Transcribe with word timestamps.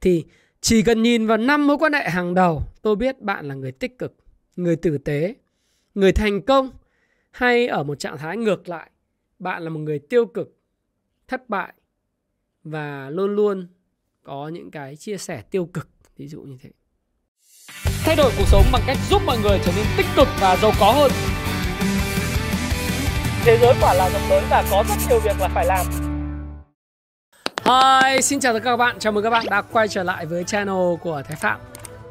Thì 0.00 0.24
chỉ 0.60 0.82
cần 0.82 1.02
nhìn 1.02 1.26
vào 1.26 1.36
năm 1.36 1.66
mối 1.66 1.78
quan 1.78 1.92
hệ 1.92 2.10
hàng 2.10 2.34
đầu, 2.34 2.62
tôi 2.82 2.96
biết 2.96 3.20
bạn 3.20 3.48
là 3.48 3.54
người 3.54 3.72
tích 3.72 3.98
cực, 3.98 4.16
người 4.56 4.76
tử 4.76 4.98
tế, 4.98 5.34
người 5.94 6.12
thành 6.12 6.42
công 6.42 6.70
hay 7.30 7.68
ở 7.68 7.82
một 7.82 7.98
trạng 7.98 8.18
thái 8.18 8.36
ngược 8.36 8.68
lại, 8.68 8.90
bạn 9.38 9.62
là 9.62 9.70
một 9.70 9.80
người 9.80 9.98
tiêu 9.98 10.26
cực, 10.26 10.56
thất 11.28 11.48
bại 11.48 11.72
và 12.64 13.10
luôn 13.10 13.34
luôn 13.34 13.68
có 14.22 14.48
những 14.48 14.70
cái 14.70 14.96
chia 14.96 15.16
sẻ 15.16 15.42
tiêu 15.50 15.66
cực, 15.66 15.88
ví 16.16 16.28
dụ 16.28 16.40
như 16.40 16.56
thế. 16.62 16.70
Thay 18.04 18.16
đổi 18.16 18.32
cuộc 18.38 18.46
sống 18.46 18.64
bằng 18.72 18.82
cách 18.86 18.96
giúp 19.10 19.22
mọi 19.26 19.38
người 19.42 19.58
trở 19.64 19.72
nên 19.76 19.86
tích 19.96 20.06
cực 20.16 20.28
và 20.40 20.56
giàu 20.62 20.72
có 20.80 20.92
hơn. 20.92 21.10
Thế 23.44 23.58
giới 23.60 23.74
quả 23.80 23.94
là 23.94 24.10
rộng 24.10 24.30
lớn 24.30 24.44
và 24.50 24.64
có 24.70 24.84
rất 24.88 24.94
nhiều 25.08 25.20
việc 25.20 25.40
là 25.40 25.48
phải 25.48 25.66
làm. 25.66 26.09
Hi, 27.64 28.22
xin 28.22 28.40
chào 28.40 28.52
tất 28.52 28.58
cả 28.58 28.70
các 28.70 28.76
bạn. 28.76 28.96
Chào 28.98 29.12
mừng 29.12 29.24
các 29.24 29.30
bạn 29.30 29.46
đã 29.50 29.62
quay 29.62 29.88
trở 29.88 30.02
lại 30.02 30.26
với 30.26 30.44
channel 30.44 30.94
của 31.02 31.22
Thái 31.28 31.36
Phạm. 31.36 31.60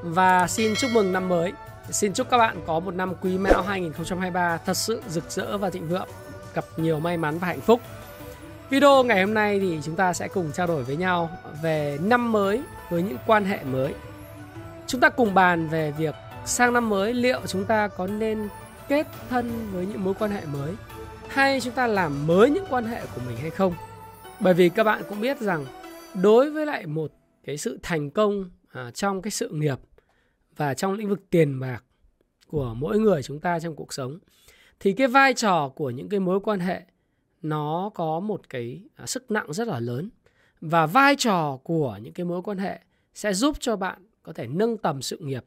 Và 0.03 0.47
xin 0.47 0.73
chúc 0.75 0.91
mừng 0.93 1.13
năm 1.13 1.29
mới. 1.29 1.53
Xin 1.89 2.13
chúc 2.13 2.29
các 2.29 2.37
bạn 2.37 2.57
có 2.67 2.79
một 2.79 2.95
năm 2.95 3.13
Quý 3.21 3.37
Mão 3.37 3.61
2023 3.61 4.57
thật 4.65 4.73
sự 4.73 5.01
rực 5.07 5.31
rỡ 5.31 5.57
và 5.57 5.69
thịnh 5.69 5.87
vượng, 5.87 6.07
gặp 6.53 6.65
nhiều 6.77 6.99
may 6.99 7.17
mắn 7.17 7.39
và 7.39 7.47
hạnh 7.47 7.61
phúc. 7.61 7.81
Video 8.69 9.03
ngày 9.03 9.21
hôm 9.21 9.33
nay 9.33 9.59
thì 9.59 9.79
chúng 9.83 9.95
ta 9.95 10.13
sẽ 10.13 10.27
cùng 10.27 10.51
trao 10.51 10.67
đổi 10.67 10.83
với 10.83 10.95
nhau 10.95 11.29
về 11.61 11.97
năm 12.01 12.31
mới 12.31 12.61
với 12.89 13.01
những 13.01 13.17
quan 13.27 13.45
hệ 13.45 13.63
mới. 13.63 13.93
Chúng 14.87 15.01
ta 15.01 15.09
cùng 15.09 15.33
bàn 15.33 15.67
về 15.67 15.93
việc 15.97 16.15
sang 16.45 16.73
năm 16.73 16.89
mới 16.89 17.13
liệu 17.13 17.39
chúng 17.47 17.65
ta 17.65 17.87
có 17.87 18.07
nên 18.07 18.47
kết 18.87 19.07
thân 19.29 19.69
với 19.73 19.85
những 19.85 20.03
mối 20.03 20.13
quan 20.19 20.31
hệ 20.31 20.41
mới 20.45 20.73
hay 21.27 21.61
chúng 21.61 21.73
ta 21.73 21.87
làm 21.87 22.27
mới 22.27 22.49
những 22.49 22.65
quan 22.69 22.85
hệ 22.85 23.01
của 23.15 23.21
mình 23.27 23.37
hay 23.37 23.49
không 23.49 23.73
bởi 24.39 24.53
vì 24.53 24.69
các 24.69 24.83
bạn 24.83 25.03
cũng 25.09 25.21
biết 25.21 25.39
rằng 25.39 25.65
đối 26.21 26.49
với 26.49 26.65
lại 26.65 26.85
một 26.85 27.11
cái 27.43 27.57
sự 27.57 27.79
thành 27.83 28.11
công 28.11 28.49
à, 28.71 28.91
trong 28.91 29.21
cái 29.21 29.31
sự 29.31 29.49
nghiệp 29.49 29.79
và 30.55 30.73
trong 30.73 30.93
lĩnh 30.93 31.09
vực 31.09 31.29
tiền 31.29 31.59
bạc 31.59 31.83
của 32.47 32.73
mỗi 32.73 32.99
người 32.99 33.23
chúng 33.23 33.39
ta 33.39 33.59
trong 33.59 33.75
cuộc 33.75 33.93
sống 33.93 34.19
thì 34.79 34.93
cái 34.93 35.07
vai 35.07 35.33
trò 35.33 35.69
của 35.75 35.89
những 35.89 36.09
cái 36.09 36.19
mối 36.19 36.39
quan 36.39 36.59
hệ 36.59 36.81
nó 37.41 37.91
có 37.93 38.19
một 38.19 38.49
cái 38.49 38.83
à, 38.95 39.05
sức 39.05 39.31
nặng 39.31 39.53
rất 39.53 39.67
là 39.67 39.79
lớn. 39.79 40.09
Và 40.61 40.85
vai 40.85 41.15
trò 41.15 41.59
của 41.63 41.99
những 42.01 42.13
cái 42.13 42.25
mối 42.25 42.41
quan 42.41 42.57
hệ 42.57 42.79
sẽ 43.13 43.33
giúp 43.33 43.57
cho 43.59 43.75
bạn 43.75 44.01
có 44.23 44.33
thể 44.33 44.47
nâng 44.47 44.77
tầm 44.77 45.01
sự 45.01 45.17
nghiệp 45.17 45.45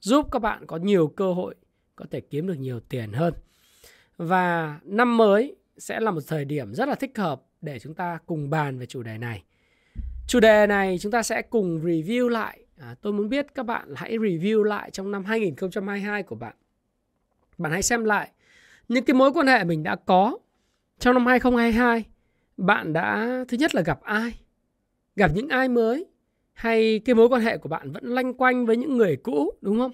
giúp 0.00 0.28
các 0.32 0.38
bạn 0.38 0.66
có 0.66 0.76
nhiều 0.76 1.08
cơ 1.08 1.32
hội 1.32 1.54
có 1.96 2.04
thể 2.10 2.20
kiếm 2.20 2.46
được 2.46 2.54
nhiều 2.54 2.80
tiền 2.80 3.12
hơn. 3.12 3.34
Và 4.16 4.78
năm 4.84 5.16
mới 5.16 5.56
sẽ 5.78 6.00
là 6.00 6.10
một 6.10 6.20
thời 6.26 6.44
điểm 6.44 6.74
rất 6.74 6.88
là 6.88 6.94
thích 6.94 7.18
hợp 7.18 7.42
để 7.64 7.78
chúng 7.78 7.94
ta 7.94 8.18
cùng 8.26 8.50
bàn 8.50 8.78
về 8.78 8.86
chủ 8.86 9.02
đề 9.02 9.18
này. 9.18 9.42
Chủ 10.26 10.40
đề 10.40 10.66
này 10.66 10.98
chúng 11.00 11.12
ta 11.12 11.22
sẽ 11.22 11.42
cùng 11.42 11.84
review 11.84 12.28
lại. 12.28 12.60
À, 12.78 12.94
tôi 13.02 13.12
muốn 13.12 13.28
biết 13.28 13.46
các 13.54 13.62
bạn 13.62 13.94
hãy 13.96 14.18
review 14.18 14.62
lại 14.62 14.90
trong 14.90 15.10
năm 15.10 15.24
2022 15.24 16.22
của 16.22 16.36
bạn. 16.36 16.54
Bạn 17.58 17.72
hãy 17.72 17.82
xem 17.82 18.04
lại 18.04 18.30
những 18.88 19.04
cái 19.04 19.14
mối 19.14 19.32
quan 19.32 19.46
hệ 19.46 19.64
mình 19.64 19.82
đã 19.82 19.96
có 19.96 20.38
trong 20.98 21.14
năm 21.14 21.26
2022. 21.26 22.04
Bạn 22.56 22.92
đã 22.92 23.28
thứ 23.48 23.56
nhất 23.56 23.74
là 23.74 23.82
gặp 23.82 24.02
ai? 24.02 24.40
Gặp 25.16 25.30
những 25.34 25.48
ai 25.48 25.68
mới? 25.68 26.06
Hay 26.52 26.98
cái 26.98 27.14
mối 27.14 27.28
quan 27.28 27.42
hệ 27.42 27.58
của 27.58 27.68
bạn 27.68 27.92
vẫn 27.92 28.04
lanh 28.04 28.34
quanh 28.34 28.66
với 28.66 28.76
những 28.76 28.96
người 28.96 29.16
cũ 29.16 29.52
đúng 29.60 29.78
không? 29.78 29.92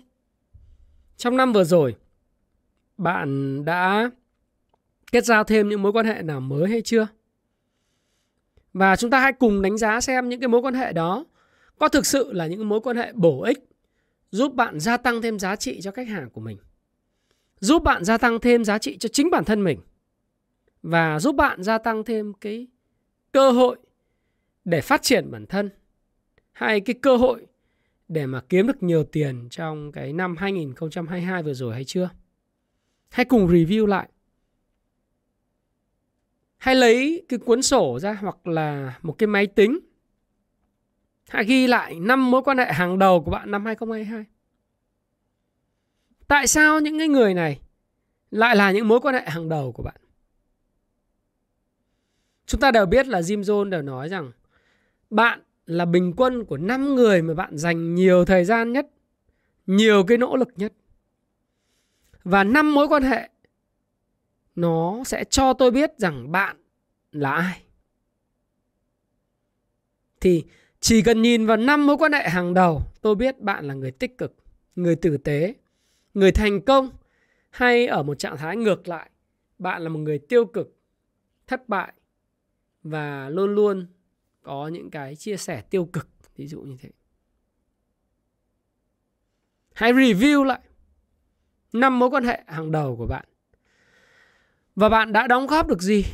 Trong 1.16 1.36
năm 1.36 1.52
vừa 1.52 1.64
rồi, 1.64 1.96
bạn 2.96 3.64
đã 3.64 4.10
kết 5.12 5.24
giao 5.24 5.44
thêm 5.44 5.68
những 5.68 5.82
mối 5.82 5.92
quan 5.92 6.06
hệ 6.06 6.22
nào 6.22 6.40
mới 6.40 6.70
hay 6.70 6.82
chưa? 6.82 7.06
Và 8.72 8.96
chúng 8.96 9.10
ta 9.10 9.20
hãy 9.20 9.32
cùng 9.32 9.62
đánh 9.62 9.78
giá 9.78 10.00
xem 10.00 10.28
những 10.28 10.40
cái 10.40 10.48
mối 10.48 10.62
quan 10.62 10.74
hệ 10.74 10.92
đó 10.92 11.24
có 11.78 11.88
thực 11.88 12.06
sự 12.06 12.32
là 12.32 12.46
những 12.46 12.68
mối 12.68 12.80
quan 12.80 12.96
hệ 12.96 13.12
bổ 13.12 13.42
ích, 13.42 13.58
giúp 14.30 14.54
bạn 14.54 14.80
gia 14.80 14.96
tăng 14.96 15.22
thêm 15.22 15.38
giá 15.38 15.56
trị 15.56 15.80
cho 15.80 15.90
khách 15.90 16.08
hàng 16.08 16.30
của 16.30 16.40
mình. 16.40 16.58
Giúp 17.60 17.82
bạn 17.82 18.04
gia 18.04 18.18
tăng 18.18 18.40
thêm 18.40 18.64
giá 18.64 18.78
trị 18.78 18.98
cho 18.98 19.08
chính 19.08 19.30
bản 19.30 19.44
thân 19.44 19.64
mình. 19.64 19.80
Và 20.82 21.20
giúp 21.20 21.36
bạn 21.36 21.62
gia 21.62 21.78
tăng 21.78 22.04
thêm 22.04 22.32
cái 22.34 22.66
cơ 23.32 23.50
hội 23.50 23.76
để 24.64 24.80
phát 24.80 25.02
triển 25.02 25.30
bản 25.30 25.46
thân, 25.46 25.70
hay 26.52 26.80
cái 26.80 26.94
cơ 27.02 27.16
hội 27.16 27.46
để 28.08 28.26
mà 28.26 28.40
kiếm 28.48 28.66
được 28.66 28.82
nhiều 28.82 29.04
tiền 29.04 29.48
trong 29.50 29.92
cái 29.92 30.12
năm 30.12 30.36
2022 30.36 31.42
vừa 31.42 31.54
rồi 31.54 31.74
hay 31.74 31.84
chưa? 31.84 32.10
Hãy 33.08 33.24
cùng 33.24 33.48
review 33.48 33.86
lại 33.86 34.08
hay 36.60 36.74
lấy 36.74 37.26
cái 37.28 37.38
cuốn 37.38 37.62
sổ 37.62 37.98
ra 38.02 38.12
hoặc 38.12 38.46
là 38.46 38.98
một 39.02 39.12
cái 39.18 39.26
máy 39.26 39.46
tính. 39.46 39.78
Hãy 41.28 41.44
ghi 41.44 41.66
lại 41.66 42.00
năm 42.00 42.30
mối 42.30 42.42
quan 42.42 42.58
hệ 42.58 42.72
hàng 42.72 42.98
đầu 42.98 43.22
của 43.24 43.30
bạn 43.30 43.50
năm 43.50 43.64
2022 43.64 44.24
tại 46.28 46.46
sao 46.46 46.80
những 46.80 46.98
cái 46.98 47.08
người 47.08 47.34
này 47.34 47.60
lại 48.30 48.56
là 48.56 48.72
những 48.72 48.88
mối 48.88 49.00
quan 49.00 49.14
hệ 49.14 49.22
hàng 49.26 49.48
đầu 49.48 49.72
của 49.72 49.82
bạn? 49.82 50.00
Chúng 52.46 52.60
ta 52.60 52.70
đều 52.70 52.86
biết 52.86 53.06
là 53.06 53.20
Jim 53.20 53.42
Jones 53.42 53.70
đều 53.70 53.82
nói 53.82 54.08
rằng 54.08 54.32
bạn 55.10 55.42
là 55.66 55.84
bình 55.84 56.12
quân 56.16 56.44
của 56.44 56.56
5 56.56 56.94
người 56.94 57.22
mà 57.22 57.34
bạn 57.34 57.58
dành 57.58 57.94
nhiều 57.94 58.24
thời 58.24 58.44
gian 58.44 58.72
nhất, 58.72 58.86
nhiều 59.66 60.04
cái 60.04 60.18
nỗ 60.18 60.36
lực 60.36 60.48
nhất. 60.56 60.72
Và 62.24 62.44
năm 62.44 62.74
mối 62.74 62.88
quan 62.88 63.02
hệ 63.02 63.29
nó 64.60 65.04
sẽ 65.04 65.24
cho 65.24 65.52
tôi 65.52 65.70
biết 65.70 65.98
rằng 65.98 66.32
bạn 66.32 66.56
là 67.12 67.32
ai. 67.32 67.62
Thì 70.20 70.44
chỉ 70.80 71.02
cần 71.02 71.22
nhìn 71.22 71.46
vào 71.46 71.56
năm 71.56 71.86
mối 71.86 71.96
quan 71.96 72.12
hệ 72.12 72.28
hàng 72.28 72.54
đầu, 72.54 72.82
tôi 73.00 73.14
biết 73.14 73.38
bạn 73.38 73.64
là 73.64 73.74
người 73.74 73.90
tích 73.90 74.18
cực, 74.18 74.36
người 74.76 74.96
tử 74.96 75.16
tế, 75.16 75.54
người 76.14 76.32
thành 76.32 76.60
công 76.60 76.90
hay 77.50 77.86
ở 77.86 78.02
một 78.02 78.18
trạng 78.18 78.36
thái 78.36 78.56
ngược 78.56 78.88
lại, 78.88 79.10
bạn 79.58 79.82
là 79.82 79.88
một 79.88 79.98
người 79.98 80.18
tiêu 80.18 80.46
cực, 80.46 80.76
thất 81.46 81.68
bại 81.68 81.92
và 82.82 83.28
luôn 83.28 83.54
luôn 83.54 83.86
có 84.42 84.68
những 84.68 84.90
cái 84.90 85.16
chia 85.16 85.36
sẻ 85.36 85.62
tiêu 85.70 85.84
cực, 85.84 86.08
ví 86.36 86.46
dụ 86.46 86.60
như 86.60 86.76
thế. 86.80 86.90
Hãy 89.74 89.92
review 89.92 90.44
lại 90.44 90.60
năm 91.72 91.98
mối 91.98 92.10
quan 92.10 92.24
hệ 92.24 92.42
hàng 92.46 92.72
đầu 92.72 92.96
của 92.96 93.06
bạn 93.06 93.24
và 94.76 94.88
bạn 94.88 95.12
đã 95.12 95.26
đóng 95.26 95.46
góp 95.46 95.66
được 95.66 95.82
gì? 95.82 96.04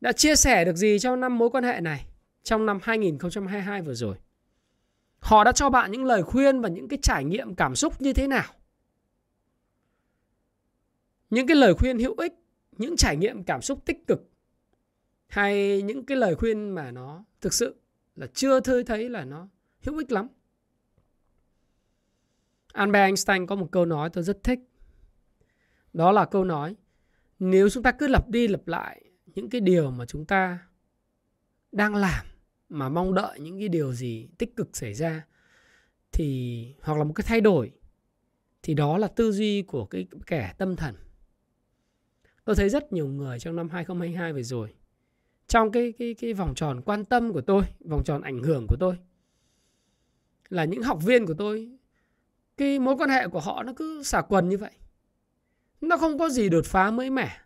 Đã 0.00 0.12
chia 0.12 0.36
sẻ 0.36 0.64
được 0.64 0.76
gì 0.76 0.98
trong 0.98 1.20
năm 1.20 1.38
mối 1.38 1.50
quan 1.50 1.64
hệ 1.64 1.80
này 1.80 2.06
trong 2.42 2.66
năm 2.66 2.78
2022 2.82 3.82
vừa 3.82 3.94
rồi? 3.94 4.16
Họ 5.18 5.44
đã 5.44 5.52
cho 5.52 5.70
bạn 5.70 5.90
những 5.90 6.04
lời 6.04 6.22
khuyên 6.22 6.60
và 6.60 6.68
những 6.68 6.88
cái 6.88 6.98
trải 7.02 7.24
nghiệm 7.24 7.54
cảm 7.54 7.76
xúc 7.76 8.00
như 8.00 8.12
thế 8.12 8.26
nào? 8.26 8.52
Những 11.30 11.46
cái 11.46 11.56
lời 11.56 11.74
khuyên 11.74 11.98
hữu 11.98 12.14
ích, 12.14 12.32
những 12.72 12.96
trải 12.96 13.16
nghiệm 13.16 13.44
cảm 13.44 13.62
xúc 13.62 13.84
tích 13.84 14.06
cực 14.06 14.30
hay 15.26 15.82
những 15.82 16.06
cái 16.06 16.16
lời 16.16 16.34
khuyên 16.34 16.70
mà 16.70 16.90
nó 16.90 17.24
thực 17.40 17.54
sự 17.54 17.76
là 18.16 18.26
chưa 18.34 18.60
thấy 18.60 18.84
thấy 18.84 19.08
là 19.08 19.24
nó 19.24 19.48
hữu 19.82 19.98
ích 19.98 20.12
lắm. 20.12 20.28
Albert 22.72 23.04
Einstein 23.04 23.46
có 23.46 23.54
một 23.54 23.68
câu 23.72 23.84
nói 23.84 24.10
tôi 24.10 24.24
rất 24.24 24.42
thích. 24.42 24.58
Đó 25.92 26.12
là 26.12 26.24
câu 26.24 26.44
nói 26.44 26.76
nếu 27.38 27.68
chúng 27.70 27.82
ta 27.82 27.92
cứ 27.92 28.08
lặp 28.08 28.28
đi 28.28 28.48
lặp 28.48 28.68
lại 28.68 29.02
những 29.26 29.50
cái 29.50 29.60
điều 29.60 29.90
mà 29.90 30.06
chúng 30.06 30.24
ta 30.24 30.58
đang 31.72 31.94
làm 31.94 32.26
mà 32.68 32.88
mong 32.88 33.14
đợi 33.14 33.40
những 33.40 33.58
cái 33.58 33.68
điều 33.68 33.92
gì 33.92 34.28
tích 34.38 34.56
cực 34.56 34.76
xảy 34.76 34.94
ra 34.94 35.26
thì 36.12 36.66
hoặc 36.80 36.98
là 36.98 37.04
một 37.04 37.12
cái 37.14 37.24
thay 37.28 37.40
đổi 37.40 37.72
thì 38.62 38.74
đó 38.74 38.98
là 38.98 39.08
tư 39.08 39.32
duy 39.32 39.62
của 39.62 39.86
cái 39.86 40.06
kẻ 40.26 40.54
tâm 40.58 40.76
thần. 40.76 40.94
Tôi 42.44 42.56
thấy 42.56 42.68
rất 42.68 42.92
nhiều 42.92 43.06
người 43.06 43.38
trong 43.38 43.56
năm 43.56 43.68
2022 43.68 44.32
vừa 44.32 44.42
rồi 44.42 44.74
trong 45.46 45.72
cái 45.72 45.92
cái 45.98 46.14
cái 46.14 46.32
vòng 46.32 46.54
tròn 46.54 46.82
quan 46.84 47.04
tâm 47.04 47.32
của 47.32 47.40
tôi, 47.40 47.62
vòng 47.84 48.04
tròn 48.04 48.22
ảnh 48.22 48.42
hưởng 48.42 48.66
của 48.68 48.76
tôi 48.80 48.96
là 50.48 50.64
những 50.64 50.82
học 50.82 50.98
viên 51.04 51.26
của 51.26 51.34
tôi 51.38 51.78
cái 52.56 52.78
mối 52.78 52.96
quan 52.98 53.10
hệ 53.10 53.28
của 53.28 53.40
họ 53.40 53.62
nó 53.62 53.72
cứ 53.76 54.02
xả 54.02 54.20
quần 54.20 54.48
như 54.48 54.58
vậy 54.58 54.70
nó 55.88 55.96
không 55.96 56.18
có 56.18 56.28
gì 56.28 56.48
đột 56.48 56.66
phá 56.66 56.90
mới 56.90 57.10
mẻ. 57.10 57.40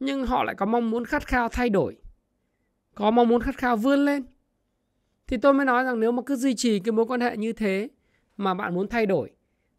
Nhưng 0.00 0.26
họ 0.26 0.44
lại 0.44 0.54
có 0.54 0.66
mong 0.66 0.90
muốn 0.90 1.04
khát 1.04 1.26
khao 1.26 1.48
thay 1.48 1.68
đổi. 1.68 1.96
Có 2.94 3.10
mong 3.10 3.28
muốn 3.28 3.42
khát 3.42 3.56
khao 3.56 3.76
vươn 3.76 4.04
lên. 4.04 4.24
Thì 5.26 5.36
tôi 5.36 5.52
mới 5.52 5.66
nói 5.66 5.84
rằng 5.84 6.00
nếu 6.00 6.12
mà 6.12 6.22
cứ 6.26 6.36
duy 6.36 6.54
trì 6.54 6.78
cái 6.78 6.92
mối 6.92 7.06
quan 7.06 7.20
hệ 7.20 7.36
như 7.36 7.52
thế 7.52 7.88
mà 8.36 8.54
bạn 8.54 8.74
muốn 8.74 8.88
thay 8.88 9.06
đổi, 9.06 9.30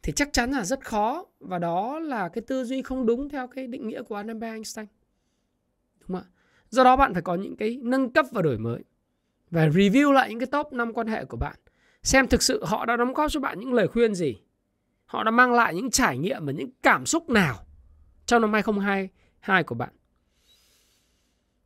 thì 0.03 0.13
chắc 0.15 0.33
chắn 0.33 0.51
là 0.51 0.65
rất 0.65 0.85
khó. 0.85 1.25
Và 1.39 1.59
đó 1.59 1.99
là 1.99 2.29
cái 2.29 2.41
tư 2.47 2.63
duy 2.63 2.81
không 2.81 3.05
đúng 3.05 3.29
theo 3.29 3.47
cái 3.47 3.67
định 3.67 3.87
nghĩa 3.87 4.03
của 4.03 4.15
Albert 4.15 4.53
Einstein. 4.53 4.85
Đúng 5.99 6.07
không 6.07 6.15
ạ? 6.15 6.31
Do 6.69 6.83
đó 6.83 6.95
bạn 6.95 7.13
phải 7.13 7.21
có 7.21 7.35
những 7.35 7.55
cái 7.55 7.79
nâng 7.83 8.09
cấp 8.09 8.25
và 8.31 8.41
đổi 8.41 8.57
mới. 8.57 8.83
Và 9.51 9.67
review 9.67 10.11
lại 10.11 10.29
những 10.29 10.39
cái 10.39 10.47
top 10.47 10.73
5 10.73 10.93
quan 10.93 11.07
hệ 11.07 11.25
của 11.25 11.37
bạn. 11.37 11.55
Xem 12.03 12.27
thực 12.27 12.43
sự 12.43 12.65
họ 12.65 12.85
đã 12.85 12.97
đóng 12.97 13.13
góp 13.13 13.31
cho 13.31 13.39
bạn 13.39 13.59
những 13.59 13.73
lời 13.73 13.87
khuyên 13.87 14.15
gì 14.15 14.41
họ 15.11 15.23
đã 15.23 15.31
mang 15.31 15.53
lại 15.53 15.75
những 15.75 15.91
trải 15.91 16.17
nghiệm 16.17 16.45
và 16.45 16.51
những 16.51 16.69
cảm 16.83 17.05
xúc 17.05 17.29
nào 17.29 17.59
trong 18.25 18.41
năm 18.41 18.53
2022 18.53 19.63
của 19.63 19.75
bạn? 19.75 19.89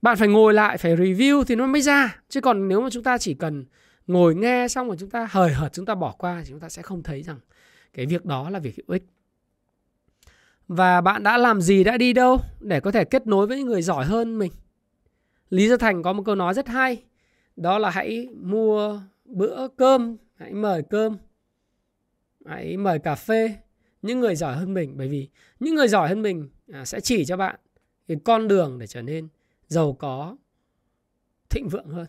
Bạn 0.02 0.18
phải 0.18 0.28
ngồi 0.28 0.54
lại, 0.54 0.78
phải 0.78 0.96
review 0.96 1.44
thì 1.44 1.56
nó 1.56 1.68
mới 1.68 1.82
ra. 1.82 2.20
Chứ 2.30 2.42
còn 2.42 2.68
nếu 2.68 2.82
mà 2.82 2.90
chúng 2.90 3.04
ta 3.04 3.18
chỉ 3.18 3.34
cần 3.34 3.66
ngồi 4.08 4.36
nghe 4.36 4.68
xong 4.68 4.88
rồi 4.88 4.96
chúng 5.00 5.10
ta 5.10 5.28
hời 5.32 5.54
hợt, 5.54 5.74
chúng 5.74 5.86
ta 5.86 5.96
bỏ 5.96 6.12
qua 6.18 6.42
thì 6.44 6.50
chúng 6.50 6.60
ta 6.60 6.70
sẽ 6.70 6.82
không 6.82 7.04
thấy 7.04 7.24
rằng 7.24 7.40
cái 7.94 8.06
việc 8.06 8.26
đó 8.26 8.50
là 8.50 8.60
việc 8.60 8.76
hữu 8.78 8.86
ích. 8.88 9.04
Và 10.68 11.02
bạn 11.02 11.24
đã 11.24 11.38
làm 11.38 11.62
gì, 11.62 11.84
đã 11.84 11.98
đi 11.98 12.14
đâu 12.14 12.40
để 12.60 12.80
có 12.80 12.92
thể 12.92 13.06
kết 13.06 13.28
nối 13.28 13.48
với 13.48 13.58
những 13.58 13.68
người 13.68 13.82
giỏi 13.82 14.06
hơn 14.06 14.40
mình? 14.40 14.52
Lý 15.50 15.68
gia 15.68 15.78
thành 15.78 16.04
có 16.04 16.14
một 16.14 16.24
câu 16.26 16.36
nói 16.36 16.54
rất 16.54 16.68
hay, 16.68 17.04
đó 17.56 17.78
là 17.78 17.90
hãy 17.90 18.28
mua 18.42 19.00
bữa 19.26 19.68
cơm, 19.68 20.18
hãy 20.36 20.54
mời 20.54 20.84
cơm 20.90 21.18
hãy 22.46 22.78
mời 22.78 23.00
cà 23.00 23.16
phê. 23.16 23.56
Những 24.02 24.20
người 24.20 24.36
giỏi 24.36 24.56
hơn 24.56 24.74
mình, 24.74 24.98
bởi 24.98 25.08
vì 25.08 25.30
những 25.60 25.76
người 25.76 25.88
giỏi 25.88 26.10
hơn 26.10 26.22
mình 26.22 26.50
à, 26.74 26.86
sẽ 26.86 27.00
chỉ 27.00 27.26
cho 27.26 27.38
bạn 27.38 27.56
cái 28.08 28.18
con 28.24 28.48
đường 28.48 28.80
để 28.80 28.88
trở 28.88 29.02
nên 29.02 29.28
giàu 29.68 29.94
có, 29.94 30.38
thịnh 31.50 31.70
vượng 31.70 31.90
hơn. 31.90 32.08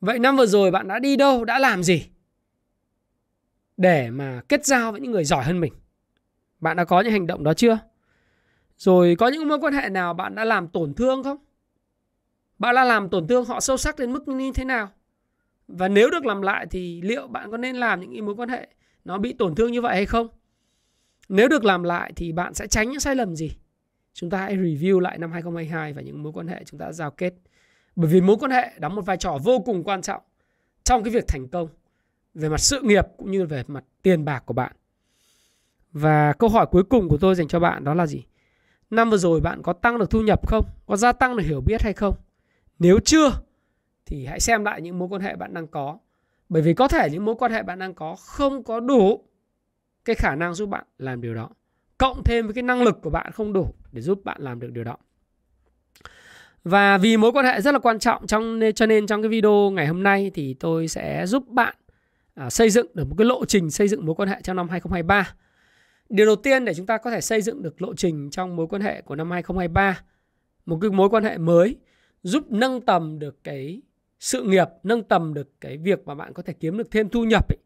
Vậy 0.00 0.18
năm 0.18 0.36
vừa 0.36 0.46
rồi 0.46 0.70
bạn 0.70 0.88
đã 0.88 0.98
đi 0.98 1.16
đâu, 1.16 1.44
đã 1.44 1.58
làm 1.58 1.82
gì 1.82 2.06
để 3.76 4.10
mà 4.10 4.42
kết 4.48 4.66
giao 4.66 4.92
với 4.92 5.00
những 5.00 5.12
người 5.12 5.24
giỏi 5.24 5.44
hơn 5.44 5.60
mình? 5.60 5.72
Bạn 6.60 6.76
đã 6.76 6.84
có 6.84 7.00
những 7.00 7.12
hành 7.12 7.26
động 7.26 7.44
đó 7.44 7.54
chưa? 7.54 7.78
Rồi 8.76 9.16
có 9.18 9.28
những 9.28 9.48
mối 9.48 9.58
quan 9.60 9.74
hệ 9.74 9.88
nào 9.88 10.14
bạn 10.14 10.34
đã 10.34 10.44
làm 10.44 10.68
tổn 10.68 10.94
thương 10.94 11.22
không? 11.22 11.36
Bạn 12.58 12.74
đã 12.74 12.84
làm 12.84 13.08
tổn 13.08 13.28
thương 13.28 13.44
họ 13.44 13.60
sâu 13.60 13.76
sắc 13.76 13.98
đến 13.98 14.12
mức 14.12 14.28
như 14.28 14.52
thế 14.54 14.64
nào? 14.64 14.90
Và 15.68 15.88
nếu 15.88 16.10
được 16.10 16.26
làm 16.26 16.42
lại 16.42 16.66
thì 16.70 17.00
liệu 17.02 17.26
bạn 17.26 17.50
có 17.50 17.56
nên 17.56 17.76
làm 17.76 18.00
những 18.00 18.26
mối 18.26 18.34
quan 18.34 18.48
hệ 18.48 18.68
nó 19.04 19.18
bị 19.18 19.32
tổn 19.32 19.54
thương 19.54 19.72
như 19.72 19.80
vậy 19.80 19.94
hay 19.94 20.06
không? 20.06 20.28
Nếu 21.28 21.48
được 21.48 21.64
làm 21.64 21.82
lại 21.82 22.12
thì 22.16 22.32
bạn 22.32 22.54
sẽ 22.54 22.66
tránh 22.66 22.90
những 22.90 23.00
sai 23.00 23.16
lầm 23.16 23.36
gì? 23.36 23.50
Chúng 24.12 24.30
ta 24.30 24.38
hãy 24.38 24.56
review 24.56 25.00
lại 25.00 25.18
năm 25.18 25.32
2022 25.32 25.92
và 25.92 26.02
những 26.02 26.22
mối 26.22 26.32
quan 26.32 26.48
hệ 26.48 26.62
chúng 26.64 26.80
ta 26.80 26.92
giao 26.92 27.10
kết. 27.10 27.34
Bởi 27.96 28.10
vì 28.10 28.20
mối 28.20 28.36
quan 28.40 28.50
hệ 28.50 28.72
đóng 28.78 28.94
một 28.94 29.02
vai 29.02 29.16
trò 29.16 29.38
vô 29.44 29.58
cùng 29.58 29.84
quan 29.84 30.02
trọng 30.02 30.22
trong 30.84 31.04
cái 31.04 31.12
việc 31.12 31.24
thành 31.28 31.48
công 31.48 31.68
về 32.34 32.48
mặt 32.48 32.60
sự 32.60 32.80
nghiệp 32.82 33.04
cũng 33.16 33.30
như 33.30 33.46
về 33.46 33.62
mặt 33.66 33.84
tiền 34.02 34.24
bạc 34.24 34.42
của 34.46 34.54
bạn. 34.54 34.72
Và 35.92 36.32
câu 36.32 36.50
hỏi 36.50 36.66
cuối 36.70 36.82
cùng 36.84 37.08
của 37.08 37.18
tôi 37.20 37.34
dành 37.34 37.48
cho 37.48 37.60
bạn 37.60 37.84
đó 37.84 37.94
là 37.94 38.06
gì? 38.06 38.24
Năm 38.90 39.10
vừa 39.10 39.16
rồi 39.16 39.40
bạn 39.40 39.62
có 39.62 39.72
tăng 39.72 39.98
được 39.98 40.10
thu 40.10 40.20
nhập 40.20 40.48
không? 40.48 40.64
Có 40.86 40.96
gia 40.96 41.12
tăng 41.12 41.36
được 41.36 41.42
hiểu 41.46 41.60
biết 41.60 41.82
hay 41.82 41.92
không? 41.92 42.14
Nếu 42.78 42.98
chưa, 43.04 43.32
thì 44.06 44.26
hãy 44.26 44.40
xem 44.40 44.64
lại 44.64 44.82
những 44.82 44.98
mối 44.98 45.08
quan 45.08 45.22
hệ 45.22 45.36
bạn 45.36 45.54
đang 45.54 45.66
có 45.66 45.98
bởi 46.48 46.62
vì 46.62 46.74
có 46.74 46.88
thể 46.88 47.08
những 47.10 47.24
mối 47.24 47.34
quan 47.38 47.52
hệ 47.52 47.62
bạn 47.62 47.78
đang 47.78 47.94
có 47.94 48.16
không 48.16 48.62
có 48.62 48.80
đủ 48.80 49.24
cái 50.04 50.16
khả 50.16 50.34
năng 50.34 50.54
giúp 50.54 50.66
bạn 50.66 50.84
làm 50.98 51.20
điều 51.20 51.34
đó 51.34 51.50
cộng 51.98 52.24
thêm 52.24 52.46
với 52.46 52.54
cái 52.54 52.62
năng 52.62 52.82
lực 52.82 53.02
của 53.02 53.10
bạn 53.10 53.32
không 53.32 53.52
đủ 53.52 53.74
để 53.92 54.00
giúp 54.00 54.24
bạn 54.24 54.36
làm 54.40 54.60
được 54.60 54.70
điều 54.72 54.84
đó 54.84 54.96
và 56.64 56.98
vì 56.98 57.16
mối 57.16 57.32
quan 57.32 57.46
hệ 57.46 57.60
rất 57.60 57.72
là 57.72 57.78
quan 57.78 57.98
trọng 57.98 58.26
trong 58.26 58.60
cho 58.74 58.86
nên 58.86 59.06
trong 59.06 59.22
cái 59.22 59.28
video 59.28 59.70
ngày 59.70 59.86
hôm 59.86 60.02
nay 60.02 60.30
thì 60.34 60.54
tôi 60.54 60.88
sẽ 60.88 61.26
giúp 61.26 61.48
bạn 61.48 61.74
à, 62.34 62.50
xây 62.50 62.70
dựng 62.70 62.86
được 62.94 63.08
một 63.08 63.14
cái 63.18 63.24
lộ 63.24 63.44
trình 63.44 63.70
xây 63.70 63.88
dựng 63.88 64.06
mối 64.06 64.14
quan 64.14 64.28
hệ 64.28 64.36
trong 64.42 64.56
năm 64.56 64.68
2023. 64.68 65.34
Điều 66.08 66.26
đầu 66.26 66.36
tiên 66.36 66.64
để 66.64 66.74
chúng 66.74 66.86
ta 66.86 66.98
có 66.98 67.10
thể 67.10 67.20
xây 67.20 67.42
dựng 67.42 67.62
được 67.62 67.82
lộ 67.82 67.94
trình 67.94 68.30
trong 68.30 68.56
mối 68.56 68.66
quan 68.66 68.82
hệ 68.82 69.02
của 69.02 69.16
năm 69.16 69.30
2023, 69.30 70.00
một 70.66 70.78
cái 70.80 70.90
mối 70.90 71.08
quan 71.08 71.24
hệ 71.24 71.38
mới 71.38 71.76
giúp 72.22 72.52
nâng 72.52 72.80
tầm 72.80 73.18
được 73.18 73.44
cái 73.44 73.82
sự 74.24 74.42
nghiệp, 74.42 74.68
nâng 74.82 75.02
tầm 75.02 75.34
được 75.34 75.60
cái 75.60 75.76
việc 75.76 76.06
mà 76.06 76.14
bạn 76.14 76.32
có 76.32 76.42
thể 76.42 76.52
kiếm 76.52 76.78
được 76.78 76.90
thêm 76.90 77.08
thu 77.08 77.24
nhập 77.24 77.48
ấy. 77.48 77.58